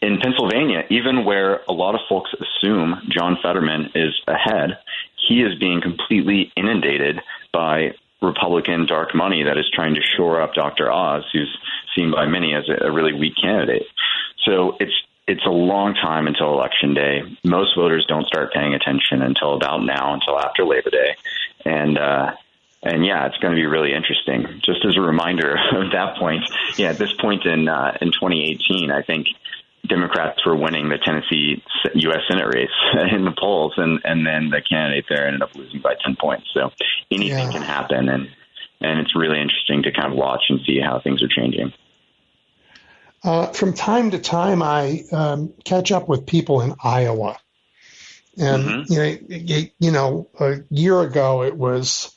In 0.00 0.20
Pennsylvania, 0.20 0.84
even 0.90 1.24
where 1.24 1.62
a 1.68 1.72
lot 1.72 1.96
of 1.96 2.02
folks 2.08 2.30
assume 2.34 3.02
John 3.08 3.36
Fetterman 3.42 3.90
is 3.96 4.14
ahead, 4.28 4.78
he 5.16 5.42
is 5.42 5.58
being 5.58 5.80
completely 5.80 6.52
inundated 6.54 7.20
by 7.52 7.94
Republican 8.22 8.86
dark 8.86 9.12
money 9.12 9.42
that 9.42 9.58
is 9.58 9.68
trying 9.72 9.94
to 9.96 10.00
shore 10.16 10.40
up 10.40 10.54
Dr. 10.54 10.90
Oz, 10.90 11.24
who's 11.32 11.58
seen 11.96 12.12
by 12.12 12.26
many 12.26 12.54
as 12.54 12.64
a, 12.68 12.92
really 12.92 13.12
weak 13.12 13.34
candidate. 13.40 13.86
So 14.44 14.76
it's 14.78 14.94
it's 15.26 15.44
a 15.44 15.50
long 15.50 15.94
time 15.94 16.26
until 16.26 16.52
election 16.52 16.94
day. 16.94 17.22
Most 17.44 17.74
voters 17.76 18.06
don't 18.06 18.26
start 18.26 18.52
paying 18.52 18.72
attention 18.72 19.20
until 19.20 19.54
about 19.54 19.84
now, 19.84 20.14
until 20.14 20.38
after 20.38 20.64
Labor 20.64 20.90
Day, 20.90 21.16
and 21.64 21.98
uh, 21.98 22.32
and 22.82 23.04
yeah, 23.04 23.26
it's 23.26 23.36
going 23.38 23.54
to 23.54 23.60
be 23.60 23.66
really 23.66 23.92
interesting. 23.92 24.60
Just 24.64 24.84
as 24.84 24.96
a 24.96 25.00
reminder 25.00 25.56
of 25.72 25.92
that 25.92 26.16
point, 26.16 26.44
yeah, 26.76 26.90
at 26.90 26.98
this 26.98 27.12
point 27.20 27.44
in 27.44 27.68
uh, 27.68 27.96
in 28.00 28.08
2018, 28.08 28.90
I 28.90 29.02
think 29.02 29.26
Democrats 29.86 30.44
were 30.46 30.56
winning 30.56 30.88
the 30.88 30.98
Tennessee 30.98 31.62
U.S. 31.94 32.20
Senate 32.28 32.46
race 32.46 32.68
in 33.12 33.24
the 33.24 33.34
polls, 33.38 33.74
and 33.76 34.00
and 34.04 34.26
then 34.26 34.50
the 34.50 34.62
candidate 34.62 35.06
there 35.08 35.26
ended 35.26 35.42
up 35.42 35.54
losing 35.54 35.80
by 35.80 35.94
10 36.04 36.16
points. 36.20 36.46
So 36.54 36.70
anything 37.10 37.46
yeah. 37.46 37.52
can 37.52 37.62
happen, 37.62 38.08
and 38.08 38.28
and 38.80 39.00
it's 39.00 39.16
really 39.16 39.40
interesting 39.40 39.82
to 39.82 39.92
kind 39.92 40.12
of 40.12 40.18
watch 40.18 40.42
and 40.48 40.60
see 40.64 40.80
how 40.80 41.00
things 41.00 41.22
are 41.22 41.28
changing. 41.28 41.72
Uh, 43.24 43.48
from 43.48 43.72
time 43.72 44.12
to 44.12 44.18
time, 44.18 44.62
I 44.62 45.02
um, 45.10 45.52
catch 45.64 45.90
up 45.90 46.08
with 46.08 46.26
people 46.26 46.60
in 46.60 46.74
Iowa, 46.82 47.36
and 48.36 48.86
mm-hmm. 48.86 48.92
you 48.92 49.40
know, 49.40 49.68
you 49.80 49.90
know, 49.90 50.28
a 50.38 50.58
year 50.70 51.00
ago 51.00 51.42
it 51.42 51.56
was 51.56 52.14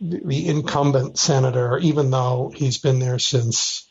the 0.00 0.48
incumbent 0.48 1.18
senator, 1.18 1.78
even 1.78 2.10
though 2.10 2.52
he's 2.54 2.78
been 2.78 2.98
there 2.98 3.18
since 3.18 3.86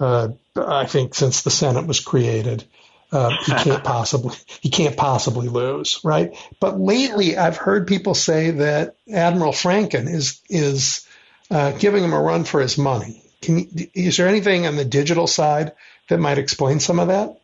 uh, 0.00 0.28
I 0.56 0.86
think 0.86 1.14
since 1.14 1.42
the 1.42 1.50
Senate 1.50 1.86
was 1.86 2.00
created. 2.00 2.64
Uh, 3.12 3.30
he 3.44 3.52
can't 3.58 3.84
possibly 3.84 4.34
he 4.60 4.70
can't 4.70 4.96
possibly 4.96 5.48
lose, 5.48 6.00
right? 6.02 6.36
But 6.60 6.80
lately, 6.80 7.36
I've 7.36 7.56
heard 7.56 7.86
people 7.86 8.14
say 8.14 8.50
that 8.52 8.96
Admiral 9.12 9.52
Franken 9.52 10.12
is 10.12 10.40
is 10.48 11.06
uh, 11.50 11.72
giving 11.72 12.02
him 12.02 12.12
a 12.12 12.20
run 12.20 12.44
for 12.44 12.60
his 12.60 12.78
money. 12.78 13.22
Can 13.42 13.58
you, 13.58 13.88
is 13.94 14.16
there 14.16 14.28
anything 14.28 14.66
on 14.66 14.76
the 14.76 14.84
digital 14.84 15.26
side 15.26 15.72
that 16.08 16.18
might 16.18 16.38
explain 16.38 16.80
some 16.80 16.98
of 16.98 17.08
that? 17.08 17.38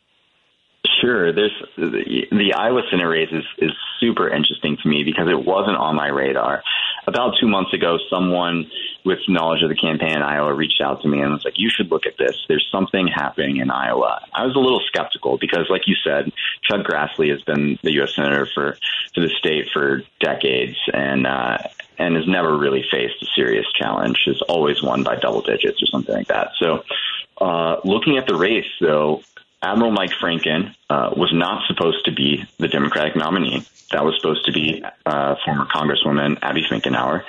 Sure. 1.00 1.32
There's 1.32 1.52
the, 1.76 2.26
the 2.30 2.54
Iowa 2.54 2.82
Senate 2.90 3.04
race 3.04 3.28
is, 3.32 3.44
is 3.58 3.72
super 4.00 4.28
interesting 4.28 4.78
to 4.82 4.88
me 4.88 5.04
because 5.04 5.28
it 5.28 5.44
wasn't 5.44 5.76
on 5.76 5.94
my 5.94 6.08
radar. 6.08 6.62
About 7.10 7.34
two 7.40 7.48
months 7.48 7.74
ago, 7.74 7.98
someone 8.08 8.70
with 9.04 9.18
knowledge 9.26 9.64
of 9.64 9.68
the 9.68 9.74
campaign 9.74 10.12
in 10.12 10.22
Iowa 10.22 10.54
reached 10.54 10.80
out 10.80 11.02
to 11.02 11.08
me 11.08 11.20
and 11.20 11.32
was 11.32 11.44
like, 11.44 11.58
"You 11.58 11.68
should 11.68 11.90
look 11.90 12.06
at 12.06 12.16
this. 12.16 12.36
There's 12.46 12.68
something 12.70 13.08
happening 13.08 13.56
in 13.56 13.68
Iowa." 13.68 14.24
I 14.32 14.46
was 14.46 14.54
a 14.54 14.60
little 14.60 14.78
skeptical 14.86 15.36
because, 15.36 15.68
like 15.68 15.88
you 15.88 15.96
said, 16.04 16.30
Chuck 16.62 16.86
Grassley 16.86 17.30
has 17.30 17.42
been 17.42 17.80
the 17.82 17.94
U.S. 17.94 18.14
senator 18.14 18.46
for 18.54 18.78
for 19.12 19.20
the 19.22 19.28
state 19.30 19.70
for 19.72 20.02
decades 20.20 20.76
and 20.94 21.26
uh, 21.26 21.58
and 21.98 22.14
has 22.14 22.28
never 22.28 22.56
really 22.56 22.84
faced 22.88 23.20
a 23.22 23.26
serious 23.34 23.66
challenge. 23.72 24.22
Has 24.26 24.40
always 24.42 24.80
won 24.80 25.02
by 25.02 25.16
double 25.16 25.42
digits 25.42 25.82
or 25.82 25.86
something 25.86 26.14
like 26.14 26.28
that. 26.28 26.52
So, 26.60 26.84
uh, 27.40 27.80
looking 27.82 28.18
at 28.18 28.28
the 28.28 28.36
race, 28.36 28.70
though, 28.80 29.22
Admiral 29.60 29.90
Mike 29.90 30.12
Franken 30.12 30.76
uh, 30.88 31.10
was 31.16 31.32
not 31.32 31.66
supposed 31.66 32.04
to 32.04 32.12
be 32.12 32.44
the 32.58 32.68
Democratic 32.68 33.16
nominee. 33.16 33.66
That 33.92 34.04
was 34.04 34.14
supposed 34.16 34.44
to 34.46 34.52
be 34.52 34.82
uh, 35.04 35.36
former 35.44 35.66
Congresswoman 35.66 36.38
Abby 36.42 36.62
Finkenauer. 36.62 37.24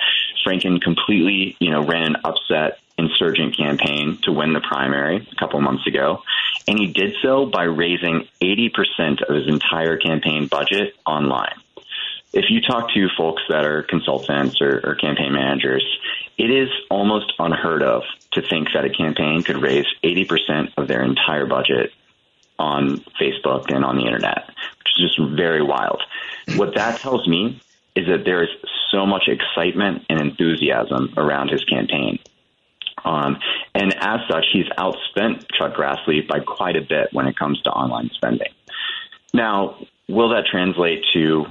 Franken 0.46 0.80
completely, 0.80 1.56
you 1.60 1.70
know, 1.70 1.84
ran 1.84 2.02
an 2.02 2.16
upset 2.24 2.78
insurgent 2.98 3.56
campaign 3.56 4.18
to 4.22 4.32
win 4.32 4.52
the 4.52 4.60
primary 4.60 5.26
a 5.30 5.36
couple 5.36 5.60
months 5.60 5.86
ago, 5.86 6.22
and 6.68 6.78
he 6.78 6.92
did 6.92 7.14
so 7.22 7.46
by 7.46 7.64
raising 7.64 8.28
80% 8.40 9.22
of 9.22 9.34
his 9.34 9.48
entire 9.48 9.96
campaign 9.96 10.46
budget 10.46 10.94
online. 11.06 11.54
If 12.32 12.46
you 12.48 12.60
talk 12.62 12.90
to 12.94 13.08
folks 13.16 13.42
that 13.48 13.64
are 13.64 13.82
consultants 13.82 14.60
or, 14.60 14.80
or 14.84 14.94
campaign 14.94 15.32
managers, 15.32 15.84
it 16.38 16.50
is 16.50 16.68
almost 16.90 17.32
unheard 17.38 17.82
of 17.82 18.02
to 18.32 18.42
think 18.42 18.68
that 18.72 18.84
a 18.84 18.90
campaign 18.90 19.42
could 19.42 19.60
raise 19.60 19.84
80% 20.02 20.72
of 20.78 20.88
their 20.88 21.02
entire 21.02 21.46
budget 21.46 21.92
on 22.58 22.98
Facebook 23.20 23.74
and 23.74 23.84
on 23.84 23.96
the 23.96 24.04
internet, 24.04 24.46
which 24.46 24.92
is 24.96 25.14
just 25.14 25.30
very 25.36 25.62
wild. 25.62 26.02
What 26.56 26.74
that 26.74 27.00
tells 27.00 27.26
me 27.26 27.60
is 27.94 28.06
that 28.06 28.24
there 28.24 28.42
is 28.42 28.48
so 28.90 29.06
much 29.06 29.28
excitement 29.28 30.06
and 30.08 30.20
enthusiasm 30.20 31.14
around 31.16 31.50
his 31.50 31.64
campaign. 31.64 32.18
Um, 33.04 33.38
and 33.74 33.94
as 33.98 34.20
such, 34.30 34.46
he's 34.52 34.66
outspent 34.78 35.46
Chuck 35.58 35.74
Grassley 35.74 36.26
by 36.26 36.40
quite 36.40 36.76
a 36.76 36.82
bit 36.82 37.08
when 37.12 37.26
it 37.26 37.36
comes 37.36 37.60
to 37.62 37.70
online 37.70 38.10
spending. 38.14 38.52
Now, 39.34 39.78
will 40.08 40.30
that 40.30 40.46
translate 40.50 41.04
to 41.14 41.46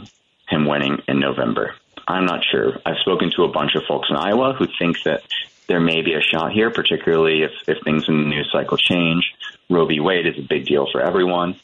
him 0.48 0.66
winning 0.66 1.02
in 1.08 1.20
November? 1.20 1.76
I'm 2.08 2.26
not 2.26 2.44
sure. 2.50 2.80
I've 2.86 2.98
spoken 3.02 3.32
to 3.36 3.44
a 3.44 3.50
bunch 3.50 3.76
of 3.76 3.84
folks 3.88 4.10
in 4.10 4.16
Iowa 4.16 4.54
who 4.54 4.68
think 4.80 5.04
that 5.04 5.24
there 5.68 5.80
may 5.80 6.02
be 6.02 6.14
a 6.14 6.22
shot 6.22 6.52
here, 6.52 6.70
particularly 6.70 7.44
if, 7.44 7.52
if 7.68 7.84
things 7.84 8.08
in 8.08 8.18
the 8.18 8.30
news 8.30 8.50
cycle 8.52 8.78
change. 8.78 9.34
Roe 9.70 9.86
v. 9.86 10.00
Wade 10.00 10.28
is 10.28 10.38
a 10.38 10.42
big 10.48 10.66
deal 10.66 10.88
for 10.92 11.02
everyone. 11.02 11.56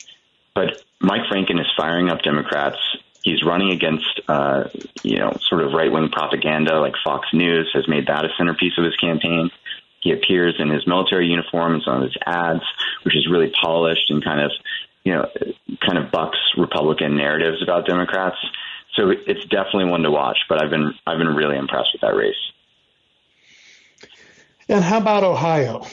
But 0.55 0.83
Mike 1.01 1.23
Franken 1.31 1.59
is 1.59 1.67
firing 1.75 2.09
up 2.09 2.21
Democrats. 2.21 2.77
He's 3.27 3.43
running 3.43 3.73
against, 3.73 4.21
uh, 4.29 4.69
you 5.03 5.17
know, 5.17 5.35
sort 5.49 5.61
of 5.61 5.73
right 5.73 5.91
wing 5.91 6.07
propaganda 6.09 6.79
like 6.79 6.93
Fox 7.03 7.27
News 7.33 7.69
has 7.73 7.85
made 7.85 8.07
that 8.07 8.23
a 8.23 8.29
centerpiece 8.37 8.77
of 8.77 8.85
his 8.85 8.95
campaign. 8.95 9.51
He 9.99 10.13
appears 10.13 10.55
in 10.59 10.69
his 10.69 10.87
military 10.87 11.27
uniform 11.27 11.73
and 11.73 11.83
some 11.83 11.97
of 11.97 12.03
his 12.03 12.15
ads, 12.25 12.63
which 13.03 13.17
is 13.17 13.27
really 13.29 13.51
polished 13.61 14.09
and 14.09 14.23
kind 14.23 14.39
of, 14.39 14.51
you 15.03 15.13
know, 15.13 15.29
kind 15.85 15.97
of 15.97 16.09
bucks 16.09 16.37
Republican 16.57 17.17
narratives 17.17 17.61
about 17.61 17.85
Democrats. 17.85 18.37
So 18.95 19.09
it's 19.09 19.43
definitely 19.49 19.91
one 19.91 20.03
to 20.03 20.11
watch. 20.11 20.37
But 20.47 20.63
I've 20.63 20.69
been 20.69 20.93
I've 21.05 21.17
been 21.17 21.35
really 21.35 21.57
impressed 21.57 21.89
with 21.91 22.03
that 22.03 22.15
race. 22.15 22.35
And 24.69 24.85
how 24.85 24.99
about 24.99 25.25
Ohio? 25.25 25.85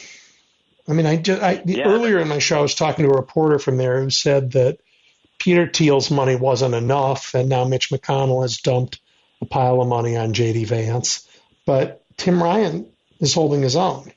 I 0.89 0.93
mean, 0.93 1.07
I 1.07 1.17
just 1.17 1.43
I, 1.43 1.63
yeah. 1.67 1.89
earlier 1.89 2.21
in 2.21 2.29
my 2.29 2.39
show 2.39 2.61
I 2.61 2.63
was 2.63 2.77
talking 2.77 3.07
to 3.07 3.11
a 3.11 3.17
reporter 3.17 3.59
from 3.59 3.77
there 3.77 4.01
who 4.01 4.11
said 4.11 4.53
that 4.53 4.79
Peter 5.45 5.67
Thiel's 5.67 6.11
money 6.11 6.37
wasn't 6.37 6.75
enough, 6.75 7.35
and 7.35 7.51
now 7.51 7.67
Mitch 7.67 7.91
McConnell 7.91 8.41
has 8.41 8.57
dumped 8.57 8.99
a 9.43 9.45
pile 9.45 9.83
of 9.83 9.87
money 9.87 10.17
on 10.17 10.33
J.D. 10.33 10.65
Vance, 10.65 11.29
but 11.67 12.03
Tim 12.17 12.43
Ryan 12.43 12.87
is 13.21 13.35
holding 13.35 13.61
his 13.61 13.77
own. 13.77 14.11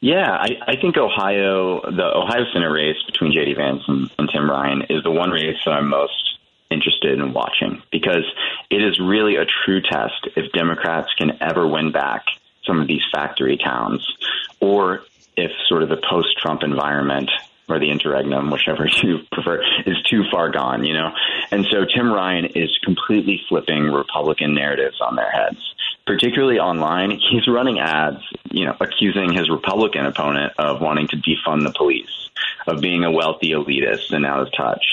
Yeah, 0.00 0.30
I, 0.30 0.56
I 0.66 0.76
think 0.76 0.96
Ohio, 0.96 1.82
the 1.82 2.02
Ohio 2.02 2.46
Senate 2.54 2.70
race 2.70 2.96
between 3.04 3.32
J.D. 3.32 3.52
Vance 3.52 3.82
and, 3.86 4.10
and 4.18 4.30
Tim 4.32 4.50
Ryan 4.50 4.86
is 4.88 5.02
the 5.02 5.10
one 5.10 5.28
race 5.28 5.58
that 5.66 5.72
I'm 5.72 5.90
most 5.90 6.38
interested 6.70 7.18
in 7.18 7.34
watching 7.34 7.82
because 7.92 8.24
it 8.70 8.82
is 8.82 8.98
really 8.98 9.36
a 9.36 9.44
true 9.44 9.82
test 9.82 10.28
if 10.34 10.50
Democrats 10.52 11.12
can 11.18 11.42
ever 11.42 11.68
win 11.68 11.92
back 11.92 12.24
some 12.64 12.80
of 12.80 12.88
these 12.88 13.02
factory 13.12 13.58
towns, 13.58 14.16
or 14.60 15.04
if 15.36 15.50
sort 15.68 15.82
of 15.82 15.90
the 15.90 16.00
post-Trump 16.08 16.62
environment 16.62 17.30
or 17.68 17.78
the 17.78 17.90
interregnum, 17.90 18.50
whichever 18.50 18.86
you 19.02 19.20
prefer, 19.32 19.62
is 19.86 20.00
too 20.08 20.24
far 20.30 20.50
gone, 20.50 20.84
you 20.84 20.94
know? 20.94 21.12
And 21.50 21.66
so 21.70 21.84
Tim 21.84 22.12
Ryan 22.12 22.46
is 22.46 22.76
completely 22.84 23.42
flipping 23.48 23.84
Republican 23.84 24.54
narratives 24.54 25.00
on 25.00 25.16
their 25.16 25.30
heads, 25.30 25.58
particularly 26.06 26.58
online. 26.58 27.10
He's 27.10 27.48
running 27.48 27.78
ads, 27.78 28.22
you 28.50 28.66
know, 28.66 28.76
accusing 28.80 29.32
his 29.32 29.50
Republican 29.50 30.06
opponent 30.06 30.52
of 30.58 30.80
wanting 30.80 31.08
to 31.08 31.16
defund 31.16 31.64
the 31.64 31.72
police, 31.72 32.30
of 32.66 32.80
being 32.80 33.04
a 33.04 33.10
wealthy 33.10 33.50
elitist 33.50 34.12
and 34.12 34.26
out 34.26 34.40
of 34.40 34.52
touch. 34.56 34.84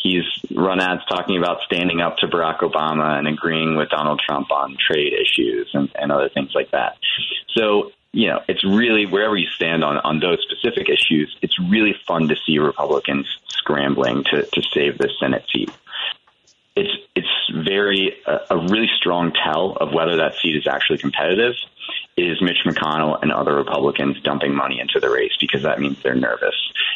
He's 0.00 0.24
run 0.54 0.80
ads 0.80 1.04
talking 1.06 1.38
about 1.38 1.60
standing 1.62 2.00
up 2.00 2.18
to 2.18 2.28
Barack 2.28 2.60
Obama 2.60 3.18
and 3.18 3.26
agreeing 3.26 3.76
with 3.76 3.88
Donald 3.88 4.20
Trump 4.24 4.50
on 4.52 4.76
trade 4.78 5.12
issues 5.12 5.68
and, 5.74 5.90
and 5.96 6.12
other 6.12 6.28
things 6.28 6.52
like 6.54 6.70
that. 6.70 6.96
So 7.56 7.90
you 8.12 8.28
know, 8.28 8.40
it's 8.48 8.64
really 8.64 9.06
wherever 9.06 9.36
you 9.36 9.46
stand 9.48 9.84
on, 9.84 9.98
on 9.98 10.20
those 10.20 10.38
specific 10.48 10.88
issues, 10.88 11.36
it's 11.42 11.58
really 11.58 11.94
fun 12.06 12.28
to 12.28 12.36
see 12.46 12.58
Republicans 12.58 13.26
scrambling 13.48 14.24
to, 14.24 14.44
to 14.44 14.62
save 14.72 14.98
the 14.98 15.10
Senate 15.20 15.44
seat. 15.52 15.70
It's 16.74 16.96
it's 17.14 17.28
very 17.52 18.16
a, 18.24 18.40
a 18.50 18.56
really 18.56 18.88
strong 18.96 19.32
tell 19.32 19.72
of 19.72 19.92
whether 19.92 20.16
that 20.16 20.36
seat 20.36 20.56
is 20.56 20.66
actually 20.66 20.98
competitive 20.98 21.54
is 22.16 22.40
Mitch 22.40 22.60
McConnell 22.64 23.20
and 23.22 23.32
other 23.32 23.54
Republicans 23.54 24.20
dumping 24.22 24.54
money 24.54 24.80
into 24.80 25.00
the 25.00 25.10
race 25.10 25.32
because 25.40 25.62
that 25.62 25.80
means 25.80 26.00
they're 26.02 26.14
nervous. 26.14 26.54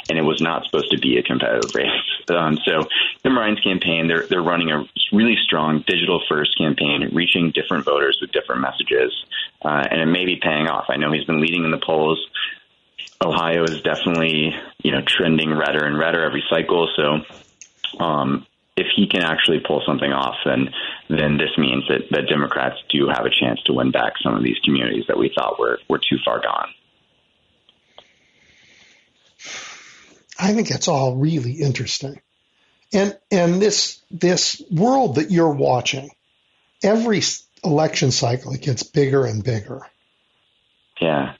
And 0.09 0.18
it 0.18 0.23
was 0.23 0.40
not 0.40 0.64
supposed 0.64 0.90
to 0.90 0.99
be 0.99 1.18
a 1.18 1.23
competitive 1.23 1.75
race. 1.75 1.90
Um, 2.30 2.56
so 2.64 2.85
the 3.25 3.30
Marines 3.30 3.59
campaign, 3.61 4.06
they're, 4.06 4.25
they're 4.28 4.42
running 4.42 4.71
a 4.71 4.85
really 5.12 5.37
strong 5.42 5.85
digital 5.85 6.23
first 6.28 6.56
campaign, 6.56 7.11
reaching 7.12 7.50
different 7.50 7.85
voters 7.85 8.16
with 8.23 8.30
different 8.30 8.62
messages. 8.62 9.12
Uh, 9.61 9.85
and 9.90 10.00
it 10.00 10.06
may 10.06 10.25
be 10.25 10.37
paying 10.40 10.68
off. 10.68 10.85
I 10.88 10.97
know 10.97 11.12
he's 11.12 11.25
been 11.25 11.40
leading 11.40 11.64
in 11.64 11.73
the 11.73 11.82
polls. 11.85 12.25
Ohio 13.23 13.64
is 13.64 13.82
definitely, 13.82 14.54
you 14.82 14.92
know, 14.92 15.02
trending 15.04 15.52
redder 15.52 15.85
and 15.85 15.99
redder 15.99 16.25
every 16.25 16.44
cycle. 16.49 16.88
So, 16.97 18.02
um, 18.02 18.47
if 18.76 18.87
he 18.97 19.06
can 19.06 19.23
actually 19.23 19.61
pull 19.61 19.82
something 19.87 20.12
off, 20.12 20.37
then 20.44 20.71
then 21.09 21.37
this 21.37 21.56
means 21.59 21.85
that, 21.88 22.09
that 22.11 22.28
Democrats 22.28 22.76
do 22.88 23.09
have 23.09 23.26
a 23.26 23.30
chance 23.30 23.61
to 23.64 23.73
win 23.73 23.90
back 23.90 24.14
some 24.23 24.35
of 24.35 24.42
these 24.42 24.59
communities 24.64 25.04
that 25.09 25.18
we 25.18 25.30
thought 25.35 25.59
were, 25.59 25.78
were 25.88 25.99
too 25.99 26.16
far 26.25 26.40
gone. 26.40 26.68
I 30.39 30.55
think 30.55 30.71
it's 30.71 30.89
all 30.89 31.17
really 31.17 31.53
interesting. 31.53 32.21
And 32.93 33.17
and 33.31 33.61
this 33.61 34.01
this 34.11 34.61
world 34.71 35.17
that 35.17 35.31
you're 35.31 35.53
watching, 35.53 36.11
every 36.83 37.23
election 37.65 38.11
cycle 38.11 38.53
it 38.53 38.62
gets 38.62 38.83
bigger 38.83 39.25
and 39.25 39.43
bigger. 39.43 39.81
Yeah. 41.01 41.35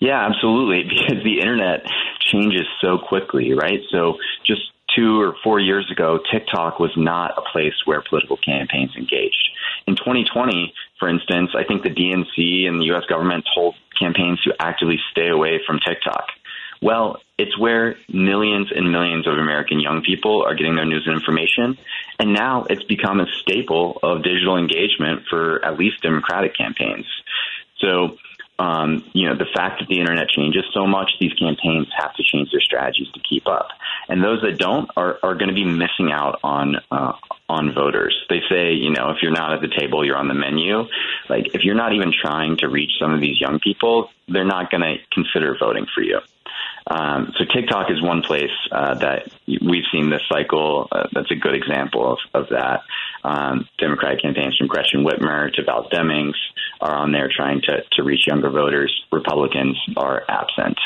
Yeah, 0.00 0.26
absolutely. 0.26 0.82
Because 0.88 1.24
the 1.24 1.38
internet 1.40 1.84
changes 2.20 2.66
so 2.80 2.98
quickly, 2.98 3.52
right? 3.52 3.80
So 3.90 4.14
just 4.44 4.62
two 4.94 5.20
or 5.20 5.34
four 5.42 5.58
years 5.60 5.88
ago, 5.90 6.18
TikTok 6.30 6.78
was 6.78 6.90
not 6.96 7.32
a 7.38 7.42
place 7.52 7.74
where 7.84 8.02
political 8.08 8.36
campaigns 8.36 8.90
engaged. 8.96 9.50
In 9.86 9.96
2020, 9.96 10.72
for 10.98 11.08
instance, 11.08 11.50
I 11.56 11.64
think 11.64 11.82
the 11.82 11.90
DNC 11.90 12.68
and 12.68 12.80
the 12.80 12.86
U.S. 12.86 13.04
government 13.08 13.44
told 13.54 13.74
campaigns 13.98 14.40
to 14.42 14.52
actively 14.60 14.98
stay 15.10 15.28
away 15.28 15.60
from 15.66 15.78
TikTok. 15.78 16.26
Well, 16.82 17.18
it's 17.38 17.56
where 17.56 17.96
millions 18.12 18.72
and 18.74 18.90
millions 18.90 19.26
of 19.26 19.34
American 19.34 19.80
young 19.80 20.02
people 20.02 20.44
are 20.44 20.54
getting 20.54 20.74
their 20.74 20.84
news 20.84 21.04
and 21.06 21.14
information. 21.14 21.78
And 22.18 22.34
now 22.34 22.66
it's 22.68 22.82
become 22.82 23.20
a 23.20 23.26
staple 23.40 23.98
of 24.02 24.22
digital 24.22 24.56
engagement 24.56 25.22
for 25.30 25.64
at 25.64 25.78
least 25.78 26.02
Democratic 26.02 26.56
campaigns. 26.56 27.06
So 27.78 28.18
um, 28.58 29.04
you 29.12 29.28
know, 29.28 29.36
the 29.36 29.46
fact 29.52 29.80
that 29.80 29.88
the 29.88 29.98
internet 29.98 30.28
changes 30.28 30.62
so 30.72 30.86
much, 30.86 31.10
these 31.18 31.32
campaigns 31.32 31.88
have 31.96 32.14
to 32.14 32.22
change 32.22 32.50
their 32.52 32.60
strategies 32.60 33.10
to 33.12 33.20
keep 33.20 33.48
up. 33.48 33.68
And 34.08 34.22
those 34.22 34.42
that 34.42 34.58
don't 34.58 34.90
are, 34.96 35.18
are 35.22 35.34
going 35.34 35.48
to 35.48 35.54
be 35.54 35.64
missing 35.64 36.12
out 36.12 36.38
on 36.44 36.76
uh, 36.90 37.14
on 37.48 37.74
voters. 37.74 38.14
They 38.28 38.40
say, 38.48 38.72
you 38.74 38.90
know, 38.90 39.10
if 39.10 39.22
you're 39.22 39.32
not 39.32 39.52
at 39.52 39.62
the 39.62 39.74
table, 39.76 40.04
you're 40.04 40.16
on 40.16 40.28
the 40.28 40.34
menu. 40.34 40.84
Like, 41.28 41.54
if 41.54 41.64
you're 41.64 41.74
not 41.74 41.92
even 41.92 42.12
trying 42.12 42.58
to 42.58 42.68
reach 42.68 42.92
some 43.00 43.12
of 43.12 43.20
these 43.20 43.40
young 43.40 43.58
people, 43.58 44.10
they're 44.28 44.44
not 44.44 44.70
going 44.70 44.82
to 44.82 44.96
consider 45.12 45.56
voting 45.58 45.86
for 45.92 46.02
you. 46.02 46.20
Um, 46.86 47.32
so 47.38 47.44
TikTok 47.44 47.90
is 47.90 48.02
one 48.02 48.22
place 48.22 48.50
uh, 48.70 48.94
that 48.96 49.30
we've 49.46 49.84
seen 49.92 50.10
this 50.10 50.22
cycle. 50.28 50.88
Uh, 50.90 51.08
that's 51.12 51.30
a 51.30 51.36
good 51.36 51.54
example 51.54 52.12
of, 52.12 52.18
of 52.34 52.48
that. 52.50 52.80
Um, 53.24 53.68
Democratic 53.78 54.22
campaigns 54.22 54.56
from 54.56 54.66
Gretchen 54.66 55.04
Whitmer 55.04 55.52
to 55.54 55.64
Val 55.64 55.88
Demings 55.88 56.34
are 56.80 56.94
on 56.94 57.12
there 57.12 57.30
trying 57.34 57.60
to, 57.62 57.82
to 57.92 58.02
reach 58.02 58.26
younger 58.26 58.50
voters. 58.50 58.92
Republicans 59.12 59.78
are 59.96 60.22
absent. 60.28 60.78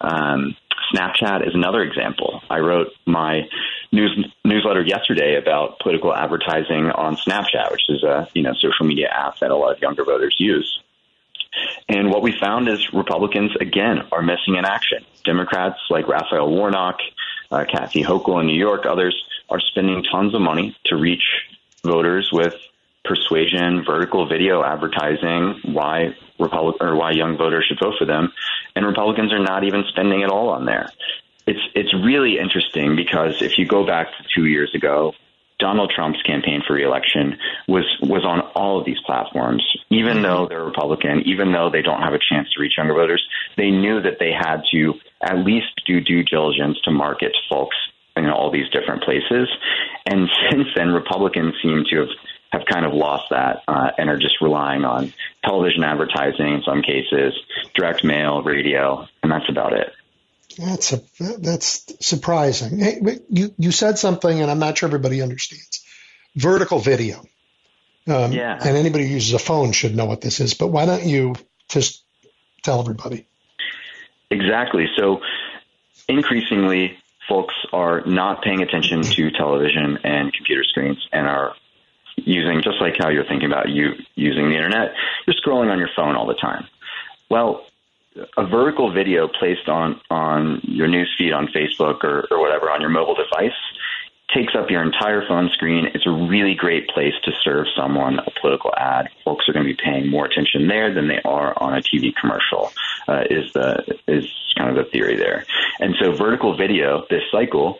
Um, 0.00 0.56
Snapchat 0.94 1.46
is 1.46 1.54
another 1.54 1.82
example. 1.82 2.42
I 2.48 2.58
wrote 2.58 2.88
my 3.06 3.48
news 3.92 4.26
newsletter 4.44 4.82
yesterday 4.82 5.36
about 5.36 5.78
political 5.80 6.14
advertising 6.14 6.90
on 6.90 7.16
Snapchat, 7.16 7.70
which 7.70 7.82
is 7.88 8.02
a 8.02 8.28
you 8.34 8.42
know 8.42 8.52
social 8.54 8.86
media 8.86 9.08
app 9.08 9.38
that 9.40 9.50
a 9.50 9.56
lot 9.56 9.74
of 9.74 9.82
younger 9.82 10.04
voters 10.04 10.36
use. 10.38 10.80
And 11.88 12.10
what 12.10 12.22
we 12.22 12.32
found 12.32 12.68
is 12.68 12.92
Republicans, 12.92 13.52
again, 13.60 14.02
are 14.12 14.22
missing 14.22 14.56
in 14.56 14.64
action. 14.64 15.04
Democrats 15.24 15.78
like 15.90 16.08
Raphael 16.08 16.50
Warnock, 16.50 16.98
uh, 17.50 17.64
Kathy 17.64 18.02
Hochul 18.02 18.40
in 18.40 18.46
New 18.46 18.58
York, 18.58 18.86
others 18.86 19.16
are 19.48 19.60
spending 19.60 20.02
tons 20.02 20.34
of 20.34 20.40
money 20.40 20.76
to 20.86 20.96
reach 20.96 21.24
voters 21.82 22.30
with 22.32 22.54
persuasion, 23.04 23.84
vertical 23.84 24.28
video 24.28 24.62
advertising, 24.62 25.60
why 25.64 26.14
Republic 26.38 26.76
or 26.80 26.94
why 26.94 27.12
young 27.12 27.36
voters 27.36 27.64
should 27.66 27.80
vote 27.80 27.94
for 27.98 28.04
them, 28.04 28.32
and 28.76 28.86
Republicans 28.86 29.32
are 29.32 29.42
not 29.42 29.64
even 29.64 29.84
spending 29.88 30.22
at 30.22 30.30
all 30.30 30.50
on 30.50 30.66
there. 30.66 30.90
It's 31.46 31.60
it's 31.74 31.94
really 31.94 32.38
interesting 32.38 32.94
because 32.94 33.40
if 33.40 33.58
you 33.58 33.66
go 33.66 33.86
back 33.86 34.08
to 34.08 34.24
two 34.34 34.44
years 34.44 34.74
ago, 34.74 35.14
Donald 35.58 35.92
Trump's 35.94 36.22
campaign 36.22 36.62
for 36.66 36.74
reelection 36.74 37.38
was 37.66 37.84
was 38.02 38.24
on 38.24 38.40
all 38.54 38.78
of 38.78 38.86
these 38.86 39.00
platforms. 39.04 39.64
Even 39.90 40.18
mm-hmm. 40.18 40.22
though 40.22 40.46
they're 40.48 40.64
Republican, 40.64 41.22
even 41.26 41.52
though 41.52 41.70
they 41.70 41.82
don't 41.82 42.02
have 42.02 42.14
a 42.14 42.18
chance 42.18 42.48
to 42.52 42.60
reach 42.60 42.76
younger 42.76 42.94
voters, 42.94 43.24
they 43.56 43.70
knew 43.70 44.00
that 44.02 44.18
they 44.18 44.32
had 44.32 44.62
to 44.72 44.94
at 45.20 45.38
least 45.44 45.82
do 45.86 46.00
due 46.00 46.22
diligence 46.22 46.78
to 46.84 46.90
market 46.90 47.32
to 47.32 47.38
folks 47.48 47.76
in 48.16 48.26
all 48.26 48.50
these 48.50 48.68
different 48.70 49.02
places. 49.02 49.48
And 50.06 50.28
since 50.50 50.68
then, 50.76 50.88
Republicans 50.90 51.54
seem 51.62 51.84
to 51.90 52.00
have 52.00 52.08
have 52.50 52.64
kind 52.64 52.86
of 52.86 52.94
lost 52.94 53.24
that 53.30 53.62
uh, 53.68 53.90
and 53.98 54.08
are 54.08 54.16
just 54.16 54.40
relying 54.40 54.84
on 54.84 55.12
television 55.44 55.84
advertising 55.84 56.54
in 56.54 56.62
some 56.62 56.80
cases, 56.80 57.34
direct 57.74 58.02
mail, 58.02 58.42
radio, 58.42 59.06
and 59.22 59.30
that's 59.30 59.48
about 59.50 59.74
it. 59.74 59.92
That's 60.58 60.92
a, 60.92 61.00
that's 61.38 62.06
surprising. 62.06 62.78
Hey, 62.78 63.00
you 63.30 63.54
you 63.58 63.70
said 63.70 63.98
something, 63.98 64.40
and 64.40 64.50
I'm 64.50 64.58
not 64.58 64.76
sure 64.76 64.88
everybody 64.88 65.22
understands. 65.22 65.84
Vertical 66.34 66.80
video. 66.80 67.24
Um, 68.08 68.32
yeah. 68.32 68.58
And 68.60 68.76
anybody 68.76 69.06
who 69.06 69.14
uses 69.14 69.34
a 69.34 69.38
phone 69.38 69.72
should 69.72 69.94
know 69.94 70.06
what 70.06 70.20
this 70.20 70.40
is. 70.40 70.54
But 70.54 70.68
why 70.68 70.86
don't 70.86 71.04
you 71.04 71.34
just 71.68 72.02
tell 72.62 72.80
everybody? 72.80 73.26
Exactly. 74.30 74.88
So 74.96 75.20
increasingly, 76.08 76.98
folks 77.28 77.54
are 77.72 78.00
not 78.06 78.42
paying 78.42 78.62
attention 78.62 79.02
to 79.02 79.30
television 79.30 79.98
and 80.02 80.32
computer 80.32 80.64
screens 80.64 81.06
and 81.12 81.26
are 81.26 81.54
using 82.16 82.62
just 82.62 82.80
like 82.80 82.96
how 82.98 83.10
you're 83.10 83.26
thinking 83.26 83.50
about 83.50 83.68
you 83.68 83.92
using 84.14 84.48
the 84.48 84.56
internet. 84.56 84.94
You're 85.26 85.36
scrolling 85.36 85.70
on 85.70 85.78
your 85.78 85.90
phone 85.94 86.16
all 86.16 86.26
the 86.26 86.34
time. 86.34 86.66
Well, 87.30 87.64
a 88.36 88.46
vertical 88.46 88.92
video 88.92 89.28
placed 89.28 89.68
on 89.68 90.00
on 90.10 90.60
your 90.62 90.88
news 90.88 91.14
feed 91.16 91.32
on 91.32 91.48
Facebook 91.48 92.04
or, 92.04 92.26
or 92.30 92.40
whatever 92.40 92.70
on 92.70 92.80
your 92.80 92.90
mobile 92.90 93.14
device 93.14 93.52
takes 94.34 94.54
up 94.54 94.70
your 94.70 94.82
entire 94.82 95.26
phone 95.26 95.48
screen. 95.48 95.86
It's 95.94 96.06
a 96.06 96.10
really 96.10 96.54
great 96.54 96.88
place 96.88 97.14
to 97.24 97.32
serve 97.42 97.66
someone 97.74 98.18
a 98.18 98.30
political 98.40 98.74
ad. 98.76 99.08
Folks 99.24 99.48
are 99.48 99.52
going 99.52 99.66
to 99.66 99.74
be 99.74 99.80
paying 99.82 100.08
more 100.08 100.26
attention 100.26 100.68
there 100.68 100.92
than 100.92 101.08
they 101.08 101.20
are 101.24 101.54
on 101.56 101.74
a 101.74 101.80
TV 101.80 102.14
commercial. 102.14 102.70
Uh, 103.06 103.24
is 103.30 103.52
the 103.52 103.98
is 104.06 104.28
kind 104.56 104.70
of 104.70 104.76
the 104.76 104.90
theory 104.90 105.16
there. 105.16 105.46
And 105.80 105.94
so 105.98 106.12
vertical 106.12 106.56
video 106.56 107.06
this 107.08 107.22
cycle 107.30 107.78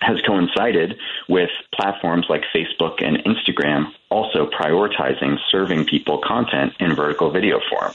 has 0.00 0.20
coincided 0.22 0.96
with 1.28 1.50
platforms 1.74 2.26
like 2.28 2.42
Facebook 2.54 3.02
and 3.02 3.18
Instagram 3.24 3.92
also 4.10 4.46
prioritizing 4.46 5.38
serving 5.50 5.84
people 5.84 6.18
content 6.18 6.72
in 6.80 6.94
vertical 6.94 7.30
video 7.30 7.60
form. 7.68 7.92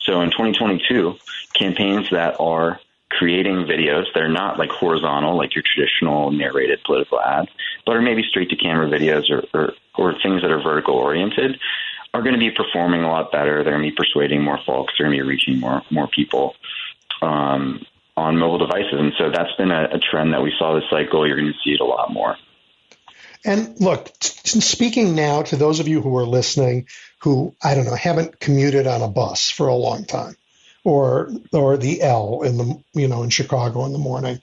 So 0.00 0.20
in 0.20 0.30
2022, 0.30 1.16
campaigns 1.54 2.10
that 2.10 2.36
are 2.38 2.80
creating 3.10 3.64
videos 3.64 4.04
that 4.14 4.22
are 4.22 4.28
not 4.28 4.58
like 4.58 4.70
horizontal, 4.70 5.36
like 5.36 5.54
your 5.54 5.62
traditional 5.62 6.30
narrated 6.30 6.80
political 6.84 7.20
ads, 7.20 7.48
but 7.84 7.96
are 7.96 8.02
maybe 8.02 8.22
straight 8.22 8.50
to 8.50 8.56
camera 8.56 8.88
videos 8.88 9.30
or, 9.30 9.44
or, 9.54 9.72
or 9.96 10.14
things 10.20 10.42
that 10.42 10.50
are 10.50 10.62
vertical 10.62 10.94
oriented 10.94 11.58
are 12.12 12.22
going 12.22 12.34
to 12.34 12.38
be 12.38 12.50
performing 12.50 13.02
a 13.02 13.08
lot 13.08 13.30
better. 13.30 13.62
They're 13.62 13.72
going 13.72 13.84
to 13.84 13.90
be 13.90 13.96
persuading 13.96 14.42
more 14.42 14.58
folks. 14.66 14.94
They're 14.96 15.06
going 15.06 15.18
to 15.18 15.24
be 15.24 15.28
reaching 15.28 15.60
more, 15.60 15.82
more 15.90 16.08
people. 16.08 16.54
Um, 17.22 17.84
on 18.16 18.38
mobile 18.38 18.58
devices. 18.58 18.94
And 18.94 19.12
so 19.18 19.30
that's 19.30 19.52
been 19.58 19.70
a, 19.70 19.84
a 19.92 19.98
trend 19.98 20.32
that 20.32 20.42
we 20.42 20.52
saw 20.58 20.74
this 20.74 20.88
cycle. 20.90 21.26
You're 21.26 21.36
going 21.36 21.52
to 21.52 21.58
see 21.64 21.74
it 21.74 21.80
a 21.80 21.84
lot 21.84 22.12
more. 22.12 22.36
And 23.44 23.80
look, 23.80 24.10
speaking 24.20 25.14
now 25.14 25.42
to 25.42 25.56
those 25.56 25.78
of 25.78 25.86
you 25.86 26.00
who 26.00 26.16
are 26.16 26.26
listening 26.26 26.88
who, 27.20 27.54
I 27.62 27.74
don't 27.74 27.84
know, 27.84 27.94
haven't 27.94 28.40
commuted 28.40 28.86
on 28.86 29.02
a 29.02 29.08
bus 29.08 29.50
for 29.50 29.68
a 29.68 29.74
long 29.74 30.04
time 30.04 30.36
or, 30.84 31.30
or 31.52 31.76
the 31.76 32.02
L 32.02 32.42
in 32.42 32.56
the, 32.56 32.82
you 32.94 33.08
know, 33.08 33.22
in 33.22 33.30
Chicago 33.30 33.84
in 33.84 33.92
the 33.92 33.98
morning. 33.98 34.40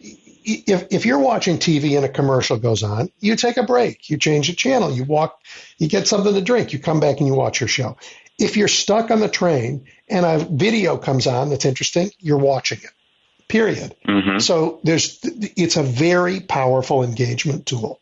If, 0.00 0.88
if 0.90 1.06
you're 1.06 1.18
watching 1.18 1.58
TV 1.58 1.96
and 1.96 2.04
a 2.04 2.08
commercial 2.08 2.56
goes 2.56 2.82
on, 2.82 3.10
you 3.20 3.36
take 3.36 3.56
a 3.56 3.62
break, 3.62 4.08
you 4.08 4.16
change 4.16 4.48
the 4.48 4.54
channel, 4.54 4.90
you 4.90 5.04
walk, 5.04 5.38
you 5.78 5.88
get 5.88 6.08
something 6.08 6.32
to 6.32 6.40
drink, 6.40 6.72
you 6.72 6.78
come 6.78 6.98
back 6.98 7.18
and 7.18 7.26
you 7.26 7.34
watch 7.34 7.60
your 7.60 7.68
show. 7.68 7.98
If 8.38 8.56
you're 8.56 8.68
stuck 8.68 9.10
on 9.10 9.20
the 9.20 9.28
train 9.28 9.86
and 10.08 10.24
a 10.24 10.38
video 10.38 10.96
comes 10.96 11.26
on 11.26 11.50
that's 11.50 11.66
interesting, 11.66 12.10
you're 12.18 12.38
watching 12.38 12.78
it. 12.78 12.90
Period. 13.50 13.96
Mm-hmm. 14.06 14.38
So 14.38 14.78
there's 14.84 15.18
it's 15.24 15.76
a 15.76 15.82
very 15.82 16.38
powerful 16.40 17.02
engagement 17.02 17.66
tool. 17.66 18.00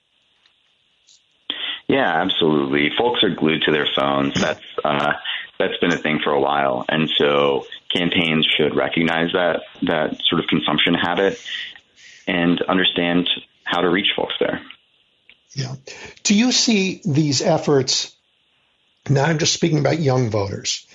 Yeah, 1.88 2.22
absolutely. 2.22 2.90
Folks 2.98 3.24
are 3.24 3.34
glued 3.34 3.62
to 3.62 3.72
their 3.72 3.88
phones. 3.96 4.38
That's 4.38 4.60
uh, 4.84 5.14
that's 5.58 5.78
been 5.78 5.92
a 5.92 5.96
thing 5.96 6.20
for 6.22 6.32
a 6.32 6.40
while, 6.40 6.84
and 6.86 7.08
so 7.16 7.64
campaigns 7.90 8.46
should 8.46 8.76
recognize 8.76 9.32
that 9.32 9.62
that 9.82 10.20
sort 10.28 10.42
of 10.42 10.48
consumption 10.48 10.92
habit 10.92 11.42
and 12.26 12.60
understand 12.60 13.30
how 13.64 13.80
to 13.80 13.88
reach 13.88 14.08
folks 14.14 14.34
there. 14.38 14.60
Yeah. 15.54 15.74
Do 16.24 16.34
you 16.34 16.52
see 16.52 17.00
these 17.06 17.40
efforts? 17.40 18.14
Now 19.08 19.24
I'm 19.24 19.38
just 19.38 19.54
speaking 19.54 19.78
about 19.78 19.98
young 19.98 20.28
voters. 20.28 20.86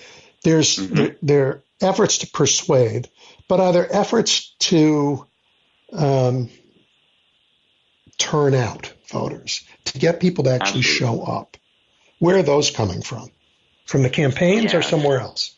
There's 0.44 0.76
mm-hmm. 0.76 0.94
there, 0.94 1.16
there, 1.22 1.46
are 1.46 1.62
efforts 1.80 2.18
to 2.18 2.26
persuade, 2.28 3.08
but 3.48 3.60
are 3.60 3.72
there 3.72 3.88
efforts 3.92 4.54
to 4.60 5.26
um, 5.92 6.50
turn 8.18 8.54
out 8.54 8.92
voters 9.10 9.64
to 9.86 9.98
get 9.98 10.20
people 10.20 10.44
to 10.44 10.50
actually 10.50 10.82
show 10.82 11.22
up? 11.22 11.56
Where 12.18 12.38
are 12.38 12.42
those 12.42 12.70
coming 12.70 13.02
from? 13.02 13.30
From 13.86 14.02
the 14.02 14.10
campaigns 14.10 14.72
yeah. 14.72 14.78
or 14.78 14.82
somewhere 14.82 15.20
else? 15.20 15.54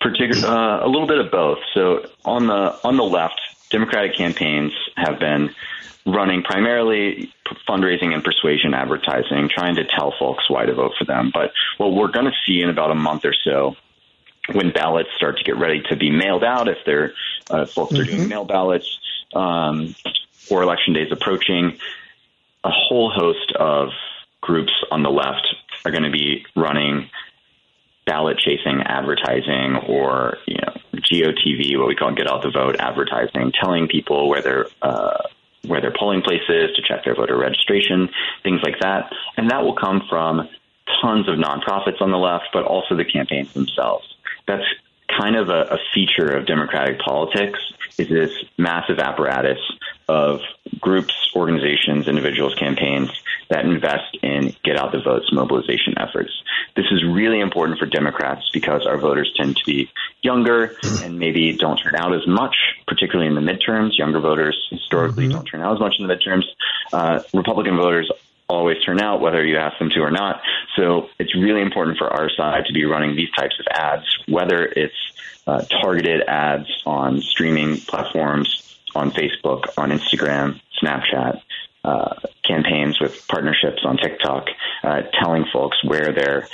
Particular, 0.00 0.48
uh, 0.48 0.84
a 0.84 0.88
little 0.88 1.06
bit 1.06 1.18
of 1.18 1.30
both. 1.30 1.58
So 1.74 2.06
on 2.24 2.46
the 2.46 2.78
on 2.84 2.96
the 2.96 3.04
left, 3.04 3.40
Democratic 3.70 4.16
campaigns 4.16 4.72
have 4.96 5.18
been 5.18 5.54
running 6.06 6.42
primarily 6.42 7.32
fundraising 7.68 8.14
and 8.14 8.24
persuasion 8.24 8.74
advertising, 8.74 9.48
trying 9.48 9.76
to 9.76 9.84
tell 9.84 10.12
folks 10.18 10.48
why 10.48 10.66
to 10.66 10.74
vote 10.74 10.92
for 10.98 11.04
them. 11.04 11.30
But 11.32 11.52
what 11.78 11.92
we're 11.92 12.10
going 12.10 12.26
to 12.26 12.34
see 12.46 12.60
in 12.62 12.68
about 12.68 12.90
a 12.90 12.94
month 12.94 13.24
or 13.24 13.34
so, 13.44 13.76
when 14.52 14.70
ballots 14.72 15.10
start 15.16 15.38
to 15.38 15.44
get 15.44 15.56
ready 15.56 15.82
to 15.90 15.96
be 15.96 16.10
mailed 16.10 16.44
out, 16.44 16.68
if 16.68 16.78
they're 16.84 17.12
uh, 17.50 17.66
folks 17.66 17.92
mm-hmm. 17.92 18.02
are 18.02 18.04
doing 18.04 18.18
mm-hmm. 18.20 18.28
mail 18.28 18.44
ballots 18.44 18.98
um, 19.34 19.94
or 20.50 20.62
election 20.62 20.94
days 20.94 21.12
approaching, 21.12 21.78
a 22.64 22.70
whole 22.70 23.10
host 23.10 23.52
of 23.52 23.90
groups 24.40 24.72
on 24.90 25.02
the 25.02 25.10
left 25.10 25.54
are 25.84 25.90
going 25.90 26.02
to 26.02 26.10
be 26.10 26.44
running 26.56 27.10
ballot 28.06 28.38
chasing 28.38 28.82
advertising 28.82 29.76
or 29.86 30.38
you 30.46 30.56
know 30.56 30.79
GOTV, 30.94 31.78
what 31.78 31.88
we 31.88 31.94
call 31.94 32.12
get 32.14 32.30
out 32.30 32.42
the 32.42 32.50
vote 32.50 32.76
advertising, 32.78 33.52
telling 33.52 33.88
people 33.88 34.28
where 34.28 34.42
their 34.42 34.66
uh, 34.82 35.18
where 35.66 35.80
their 35.80 35.92
polling 35.96 36.22
place 36.22 36.42
is 36.48 36.74
to 36.76 36.82
check 36.82 37.04
their 37.04 37.14
voter 37.14 37.36
registration, 37.36 38.08
things 38.42 38.60
like 38.62 38.80
that, 38.80 39.12
and 39.36 39.50
that 39.50 39.62
will 39.62 39.76
come 39.76 40.02
from 40.08 40.48
tons 41.02 41.28
of 41.28 41.36
nonprofits 41.36 42.00
on 42.00 42.10
the 42.10 42.18
left, 42.18 42.46
but 42.52 42.64
also 42.64 42.96
the 42.96 43.04
campaigns 43.04 43.52
themselves. 43.52 44.16
That's 44.46 44.64
kind 45.18 45.36
of 45.36 45.48
a, 45.48 45.62
a 45.62 45.78
feature 45.92 46.36
of 46.36 46.46
democratic 46.46 46.98
politics 47.00 47.58
is 47.98 48.08
this 48.08 48.32
massive 48.56 48.98
apparatus 48.98 49.58
of 50.10 50.40
groups, 50.80 51.14
organizations, 51.36 52.08
individuals, 52.08 52.52
campaigns 52.56 53.10
that 53.48 53.64
invest 53.64 54.18
in 54.22 54.52
get 54.64 54.76
out 54.76 54.90
the 54.90 55.00
votes 55.00 55.32
mobilization 55.32 55.94
efforts. 55.98 56.32
This 56.74 56.86
is 56.90 57.04
really 57.04 57.38
important 57.38 57.78
for 57.78 57.86
Democrats 57.86 58.50
because 58.52 58.86
our 58.86 58.98
voters 58.98 59.32
tend 59.36 59.56
to 59.58 59.64
be 59.64 59.88
younger 60.20 60.76
and 61.04 61.20
maybe 61.20 61.56
don't 61.56 61.76
turn 61.76 61.94
out 61.94 62.12
as 62.12 62.26
much, 62.26 62.56
particularly 62.88 63.28
in 63.28 63.36
the 63.36 63.52
midterms. 63.52 63.96
Younger 63.96 64.18
voters 64.18 64.58
historically 64.70 65.24
mm-hmm. 65.24 65.34
don't 65.34 65.44
turn 65.44 65.62
out 65.62 65.74
as 65.74 65.80
much 65.80 65.94
in 66.00 66.08
the 66.08 66.12
midterms. 66.12 66.44
Uh, 66.92 67.22
Republican 67.32 67.76
voters 67.76 68.10
always 68.48 68.82
turn 68.82 69.00
out, 69.00 69.20
whether 69.20 69.44
you 69.44 69.58
ask 69.58 69.78
them 69.78 69.90
to 69.90 70.00
or 70.00 70.10
not. 70.10 70.42
So 70.74 71.08
it's 71.20 71.36
really 71.36 71.62
important 71.62 71.98
for 71.98 72.08
our 72.08 72.28
side 72.30 72.64
to 72.66 72.72
be 72.72 72.84
running 72.84 73.14
these 73.14 73.30
types 73.30 73.60
of 73.60 73.66
ads, 73.70 74.06
whether 74.26 74.64
it's 74.64 74.96
uh, 75.46 75.62
targeted 75.82 76.22
ads 76.22 76.68
on 76.84 77.20
streaming 77.20 77.76
platforms, 77.76 78.79
on 78.94 79.10
Facebook, 79.10 79.64
on 79.76 79.90
Instagram, 79.90 80.60
Snapchat, 80.82 81.40
uh, 81.84 82.16
campaigns 82.44 83.00
with 83.00 83.26
partnerships 83.28 83.82
on 83.84 83.96
TikTok, 83.96 84.46
uh, 84.82 85.02
telling 85.18 85.46
folks 85.52 85.82
where 85.84 86.12
their 86.12 86.48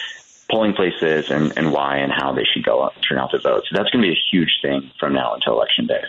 polling 0.51 0.75
place 0.75 1.03
is 1.03 1.31
and, 1.31 1.53
and 1.57 1.73
why 1.73 1.99
and 1.99 2.13
how 2.13 2.33
they 2.33 2.45
should 2.45 2.65
go 2.65 2.85
out, 2.85 2.95
turn 3.09 3.19
out 3.19 3.31
to 3.33 3.39
vote. 3.39 3.65
So 3.69 3.77
that's 3.77 3.91
going 3.91 4.03
to 4.03 4.09
be 4.09 4.13
a 4.13 4.21
huge 4.31 4.59
thing 4.63 4.91
from 5.01 5.15
now 5.15 5.35
until 5.35 5.55
election 5.55 5.87
day. 5.87 6.03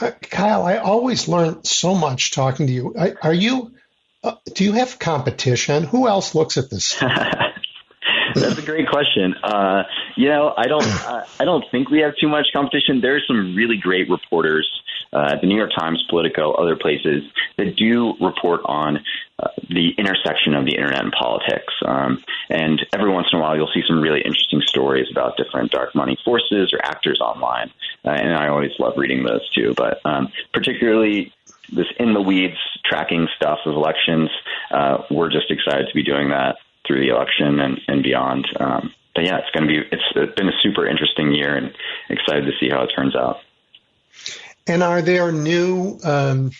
Uh, 0.00 0.12
Kyle, 0.22 0.62
I 0.62 0.76
always 0.76 1.26
learn 1.26 1.64
so 1.64 1.94
much 1.94 2.30
talking 2.30 2.66
to 2.68 2.72
you. 2.72 2.94
Are 3.22 3.32
you? 3.32 3.72
Uh, 4.22 4.34
do 4.54 4.64
you 4.64 4.72
have 4.72 4.98
competition? 4.98 5.84
Who 5.84 6.06
else 6.08 6.34
looks 6.34 6.56
at 6.56 6.70
this? 6.70 7.02
That's 8.34 8.58
a 8.58 8.62
great 8.62 8.88
question. 8.88 9.34
Uh, 9.42 9.84
you 10.16 10.28
know, 10.28 10.54
I 10.56 10.66
don't, 10.66 10.86
uh, 10.86 11.24
I 11.40 11.44
don't 11.44 11.64
think 11.70 11.90
we 11.90 12.00
have 12.00 12.16
too 12.16 12.28
much 12.28 12.48
competition. 12.52 13.00
There 13.00 13.16
are 13.16 13.22
some 13.26 13.54
really 13.54 13.76
great 13.76 14.08
reporters 14.08 14.68
uh, 15.12 15.36
the 15.40 15.46
New 15.46 15.56
York 15.56 15.70
Times, 15.76 16.04
Politico, 16.08 16.52
other 16.52 16.76
places 16.76 17.24
that 17.56 17.76
do 17.76 18.14
report 18.20 18.60
on 18.66 18.98
uh, 19.38 19.48
the 19.68 19.90
intersection 19.96 20.54
of 20.54 20.64
the 20.64 20.74
internet 20.74 21.02
and 21.02 21.12
politics. 21.12 21.72
Um, 21.84 22.22
and 22.50 22.84
every 22.92 23.10
once 23.10 23.28
in 23.32 23.38
a 23.38 23.42
while, 23.42 23.56
you'll 23.56 23.70
see 23.72 23.82
some 23.86 24.00
really 24.00 24.20
interesting 24.20 24.60
stories 24.66 25.08
about 25.10 25.36
different 25.36 25.70
dark 25.70 25.94
money 25.94 26.18
forces 26.24 26.72
or 26.72 26.84
actors 26.84 27.20
online. 27.20 27.70
Uh, 28.04 28.10
and 28.10 28.34
I 28.34 28.48
always 28.48 28.72
love 28.78 28.94
reading 28.96 29.24
those 29.24 29.48
too. 29.50 29.74
But 29.76 30.00
um, 30.04 30.28
particularly 30.52 31.32
this 31.72 31.86
in 31.98 32.14
the 32.14 32.22
weeds 32.22 32.58
tracking 32.84 33.28
stuff 33.36 33.60
of 33.64 33.74
elections, 33.74 34.30
uh, 34.70 35.04
we're 35.10 35.30
just 35.30 35.50
excited 35.50 35.88
to 35.88 35.94
be 35.94 36.02
doing 36.02 36.30
that 36.30 36.56
through 36.88 37.00
the 37.00 37.14
election 37.14 37.60
and, 37.60 37.80
and 37.86 38.02
beyond. 38.02 38.48
Um, 38.58 38.92
but 39.14 39.24
yeah, 39.24 39.38
it's 39.38 39.50
going 39.52 39.68
to 39.68 39.68
be 39.68 39.88
it's 39.92 40.34
been 40.36 40.48
a 40.48 40.58
super 40.62 40.88
interesting 40.88 41.32
year 41.32 41.54
and 41.54 41.72
excited 42.08 42.46
to 42.46 42.52
see 42.58 42.68
how 42.68 42.82
it 42.82 42.90
turns 42.96 43.14
out. 43.14 43.36
And 44.66 44.82
are 44.82 45.02
there 45.02 45.30
new 45.30 46.00
um, 46.02 46.50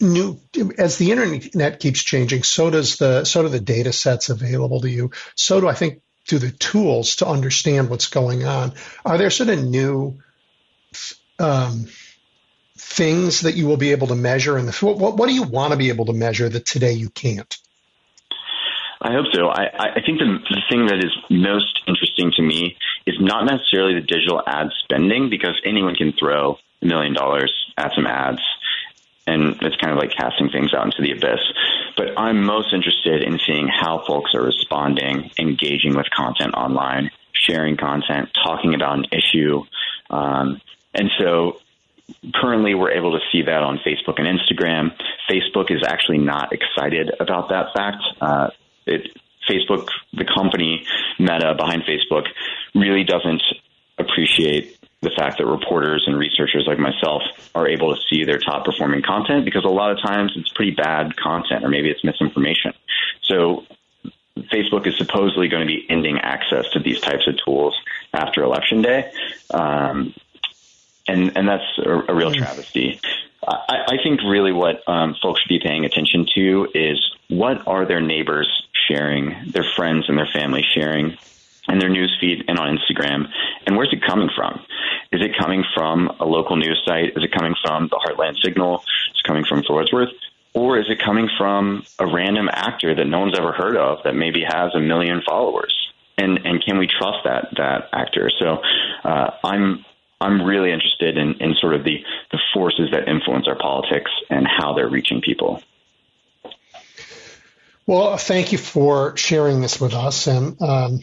new 0.00 0.40
as 0.78 0.96
the 0.96 1.10
internet 1.10 1.80
keeps 1.80 2.02
changing, 2.02 2.44
so 2.44 2.70
does 2.70 2.96
the 2.96 3.24
so 3.24 3.42
do 3.42 3.48
the 3.48 3.60
data 3.60 3.92
sets 3.92 4.30
available 4.30 4.80
to 4.80 4.90
you. 4.90 5.10
So 5.34 5.60
do 5.60 5.68
I 5.68 5.74
think 5.74 6.02
do 6.26 6.38
the 6.38 6.50
tools 6.50 7.16
to 7.16 7.26
understand 7.26 7.90
what's 7.90 8.08
going 8.08 8.44
on. 8.44 8.72
Are 9.04 9.18
there 9.18 9.30
sort 9.30 9.48
of 9.48 9.62
new 9.62 10.18
um, 11.38 11.86
things 12.78 13.40
that 13.40 13.54
you 13.54 13.66
will 13.66 13.76
be 13.76 13.92
able 13.92 14.08
to 14.08 14.14
measure 14.14 14.60
the 14.60 14.72
what, 14.80 15.16
what 15.16 15.28
do 15.28 15.34
you 15.34 15.42
want 15.42 15.72
to 15.72 15.78
be 15.78 15.88
able 15.88 16.06
to 16.06 16.12
measure 16.12 16.48
that 16.48 16.66
today 16.66 16.92
you 16.92 17.10
can't? 17.10 17.56
I 19.04 19.12
hope 19.12 19.26
so. 19.32 19.48
I, 19.48 19.96
I 19.96 20.00
think 20.06 20.20
the, 20.20 20.38
the 20.48 20.62
thing 20.70 20.86
that 20.86 20.98
is 20.98 21.10
most 21.28 21.82
interesting 21.88 22.30
to 22.36 22.42
me 22.42 22.76
is 23.04 23.16
not 23.20 23.44
necessarily 23.44 23.94
the 23.94 24.06
digital 24.06 24.40
ad 24.46 24.68
spending 24.84 25.28
because 25.28 25.60
anyone 25.64 25.96
can 25.96 26.12
throw 26.12 26.58
a 26.80 26.86
million 26.86 27.12
dollars 27.12 27.52
at 27.76 27.92
some 27.94 28.06
ads 28.06 28.40
and 29.26 29.56
it's 29.62 29.76
kind 29.76 29.92
of 29.92 29.98
like 29.98 30.10
casting 30.16 30.50
things 30.50 30.72
out 30.74 30.86
into 30.86 31.02
the 31.02 31.12
abyss. 31.12 31.40
But 31.96 32.18
I'm 32.18 32.44
most 32.44 32.72
interested 32.72 33.22
in 33.22 33.38
seeing 33.44 33.68
how 33.68 34.04
folks 34.06 34.34
are 34.34 34.42
responding, 34.42 35.30
engaging 35.38 35.94
with 35.94 36.06
content 36.10 36.54
online, 36.54 37.10
sharing 37.32 37.76
content, 37.76 38.30
talking 38.34 38.74
about 38.74 38.98
an 38.98 39.06
issue. 39.12 39.64
Um, 40.10 40.60
and 40.94 41.10
so 41.18 41.60
currently 42.34 42.74
we're 42.74 42.92
able 42.92 43.12
to 43.12 43.20
see 43.30 43.42
that 43.42 43.62
on 43.62 43.78
Facebook 43.78 44.20
and 44.20 44.26
Instagram. 44.26 44.92
Facebook 45.30 45.70
is 45.70 45.82
actually 45.86 46.18
not 46.18 46.52
excited 46.52 47.10
about 47.20 47.48
that 47.50 47.66
fact. 47.74 48.02
Uh, 48.20 48.50
it, 48.86 49.08
Facebook, 49.48 49.88
the 50.12 50.24
company 50.24 50.86
Meta 51.18 51.54
behind 51.54 51.82
Facebook, 51.82 52.26
really 52.74 53.04
doesn't 53.04 53.42
appreciate 53.98 54.78
the 55.00 55.10
fact 55.10 55.38
that 55.38 55.46
reporters 55.46 56.04
and 56.06 56.16
researchers 56.16 56.64
like 56.66 56.78
myself 56.78 57.22
are 57.54 57.68
able 57.68 57.94
to 57.94 58.00
see 58.08 58.24
their 58.24 58.38
top 58.38 58.64
performing 58.64 59.02
content 59.02 59.44
because 59.44 59.64
a 59.64 59.68
lot 59.68 59.90
of 59.90 60.00
times 60.00 60.32
it's 60.36 60.52
pretty 60.52 60.70
bad 60.70 61.16
content 61.16 61.64
or 61.64 61.68
maybe 61.68 61.90
it's 61.90 62.04
misinformation. 62.04 62.72
So 63.22 63.66
Facebook 64.52 64.86
is 64.86 64.96
supposedly 64.96 65.48
going 65.48 65.66
to 65.66 65.66
be 65.66 65.84
ending 65.88 66.18
access 66.18 66.68
to 66.70 66.78
these 66.78 67.00
types 67.00 67.26
of 67.26 67.34
tools 67.44 67.76
after 68.12 68.42
election 68.42 68.82
day. 68.82 69.10
Um, 69.52 70.14
and, 71.08 71.36
and 71.36 71.48
that's 71.48 71.78
a, 71.78 72.12
a 72.12 72.14
real 72.14 72.32
hmm. 72.32 72.38
travesty. 72.38 73.00
I, 73.46 73.84
I 73.88 73.96
think 74.02 74.20
really 74.22 74.52
what 74.52 74.86
um, 74.88 75.16
folks 75.20 75.40
should 75.42 75.48
be 75.48 75.60
paying 75.60 75.84
attention 75.84 76.26
to 76.34 76.68
is 76.74 76.98
what 77.28 77.66
are 77.66 77.86
their 77.86 78.00
neighbors 78.00 78.48
sharing, 78.88 79.34
their 79.50 79.64
friends 79.76 80.06
and 80.08 80.16
their 80.16 80.28
family 80.32 80.64
sharing 80.74 81.16
in 81.68 81.78
their 81.78 81.90
newsfeed 81.90 82.44
and 82.48 82.58
on 82.58 82.76
Instagram, 82.76 83.28
and 83.66 83.76
where's 83.76 83.92
it 83.92 84.02
coming 84.02 84.28
from? 84.34 84.64
Is 85.12 85.20
it 85.22 85.36
coming 85.38 85.64
from 85.74 86.08
a 86.18 86.24
local 86.24 86.56
news 86.56 86.82
site? 86.84 87.16
Is 87.16 87.22
it 87.22 87.32
coming 87.32 87.54
from 87.62 87.88
the 87.88 87.96
Heartland 87.96 88.36
Signal? 88.42 88.78
Is 89.14 89.20
it 89.22 89.26
coming 89.26 89.44
from, 89.44 89.62
for 89.62 89.74
what 89.74 89.84
it's 89.84 89.92
worth, 89.92 90.10
or 90.54 90.78
is 90.78 90.86
it 90.88 91.00
coming 91.00 91.28
from 91.38 91.84
a 91.98 92.06
random 92.06 92.48
actor 92.52 92.94
that 92.94 93.04
no 93.04 93.20
one's 93.20 93.38
ever 93.38 93.52
heard 93.52 93.76
of 93.76 93.98
that 94.04 94.14
maybe 94.14 94.42
has 94.42 94.74
a 94.74 94.80
million 94.80 95.22
followers? 95.26 95.74
And 96.18 96.40
and 96.44 96.62
can 96.62 96.78
we 96.78 96.86
trust 96.86 97.24
that 97.24 97.48
that 97.56 97.88
actor? 97.92 98.30
So 98.38 98.58
uh, 99.04 99.30
I'm 99.44 99.84
I'm 100.22 100.42
really 100.42 100.72
interested 100.72 101.16
in, 101.16 101.34
in 101.40 101.54
sort 101.60 101.74
of 101.74 101.84
the, 101.84 102.04
the 102.30 102.38
forces 102.54 102.90
that 102.92 103.08
influence 103.08 103.46
our 103.48 103.56
politics 103.56 104.10
and 104.30 104.46
how 104.46 104.74
they're 104.74 104.88
reaching 104.88 105.20
people. 105.20 105.62
Well, 107.86 108.16
thank 108.16 108.52
you 108.52 108.58
for 108.58 109.16
sharing 109.16 109.60
this 109.60 109.80
with 109.80 109.94
us. 109.94 110.26
And 110.28 110.60
um, 110.62 111.00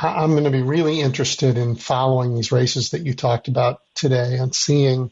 I'm 0.00 0.32
going 0.32 0.44
to 0.44 0.50
be 0.50 0.62
really 0.62 1.00
interested 1.00 1.56
in 1.56 1.74
following 1.74 2.34
these 2.34 2.52
races 2.52 2.90
that 2.90 3.04
you 3.04 3.14
talked 3.14 3.48
about 3.48 3.80
today 3.94 4.36
and 4.36 4.54
seeing. 4.54 5.10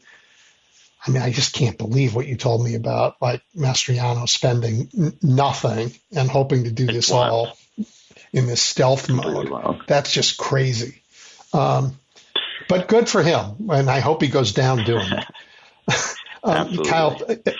I 1.05 1.09
mean, 1.09 1.21
I 1.21 1.31
just 1.31 1.53
can't 1.53 1.77
believe 1.77 2.15
what 2.15 2.27
you 2.27 2.35
told 2.35 2.63
me 2.63 2.75
about 2.75 3.15
like 3.21 3.41
Mastriano 3.55 4.27
spending 4.27 4.89
n- 4.97 5.17
nothing 5.21 5.91
and 6.15 6.29
hoping 6.29 6.65
to 6.65 6.71
do 6.71 6.85
it's 6.85 6.93
this 6.93 7.11
wild. 7.11 7.47
all 7.47 7.57
in 8.33 8.45
this 8.45 8.61
stealth 8.61 9.09
mode. 9.09 9.81
That's 9.87 10.11
just 10.11 10.37
crazy. 10.37 11.01
Um, 11.53 11.97
but 12.67 12.87
good 12.87 13.09
for 13.09 13.23
him, 13.23 13.69
and 13.69 13.89
I 13.89 13.99
hope 13.99 14.21
he 14.21 14.27
goes 14.27 14.53
down 14.53 14.83
doing 14.83 15.07
it. 15.07 15.25
um, 16.43 16.77
Kyle, 16.83 17.19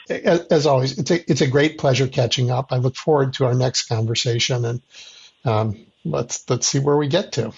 as 0.10 0.66
always, 0.66 0.98
it's 0.98 1.12
a 1.12 1.32
it's 1.32 1.42
a 1.42 1.48
great 1.48 1.78
pleasure 1.78 2.08
catching 2.08 2.52
up. 2.52 2.72
I 2.72 2.78
look 2.78 2.96
forward 2.96 3.34
to 3.34 3.46
our 3.46 3.54
next 3.54 3.88
conversation, 3.88 4.66
and 4.66 4.82
um, 5.46 5.86
let's 6.04 6.50
let's 6.50 6.68
see 6.68 6.80
where 6.80 6.98
we 6.98 7.08
get 7.08 7.34
to. 7.34 7.54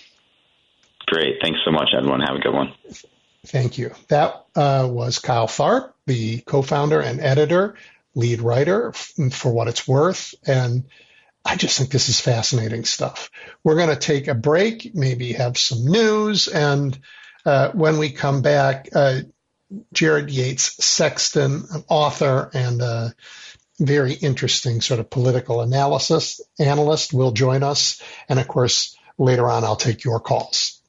Great, 1.07 1.37
thanks 1.41 1.59
so 1.65 1.71
much, 1.71 1.89
everyone. 1.97 2.21
Have 2.21 2.35
a 2.35 2.39
good 2.39 2.53
one. 2.53 2.73
Thank 3.47 3.77
you. 3.77 3.91
That 4.09 4.45
uh, 4.55 4.87
was 4.91 5.19
Kyle 5.19 5.47
Tharp, 5.47 5.93
the 6.05 6.41
co-founder 6.41 6.99
and 6.99 7.19
editor, 7.19 7.75
lead 8.13 8.41
writer 8.41 8.91
for 8.91 9.51
what 9.51 9.67
it's 9.67 9.87
worth, 9.87 10.35
and 10.45 10.83
I 11.43 11.55
just 11.55 11.77
think 11.77 11.89
this 11.89 12.09
is 12.09 12.19
fascinating 12.19 12.85
stuff. 12.85 13.31
We're 13.63 13.77
going 13.77 13.89
to 13.89 13.95
take 13.95 14.27
a 14.27 14.35
break, 14.35 14.93
maybe 14.93 15.33
have 15.33 15.57
some 15.57 15.85
news, 15.85 16.47
and 16.47 16.97
uh, 17.45 17.71
when 17.71 17.97
we 17.97 18.11
come 18.11 18.41
back, 18.41 18.89
uh, 18.93 19.21
Jared 19.93 20.29
Yates 20.29 20.83
Sexton, 20.83 21.63
author 21.87 22.49
and 22.53 22.81
a 22.81 23.13
very 23.79 24.13
interesting 24.13 24.81
sort 24.81 24.99
of 24.99 25.09
political 25.09 25.61
analysis 25.61 26.41
analyst, 26.59 27.13
will 27.13 27.31
join 27.31 27.63
us. 27.63 28.01
And 28.27 28.39
of 28.39 28.47
course, 28.47 28.97
later 29.17 29.49
on, 29.49 29.63
I'll 29.63 29.75
take 29.75 30.03
your 30.03 30.19
calls. 30.19 30.79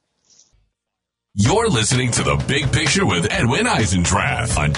You're 1.33 1.69
listening 1.69 2.11
to 2.11 2.23
The 2.23 2.35
Big 2.45 2.73
Picture 2.73 3.05
with 3.05 3.31
Edwin 3.31 3.65
Eisendrath 3.65 4.57
on 4.57 4.69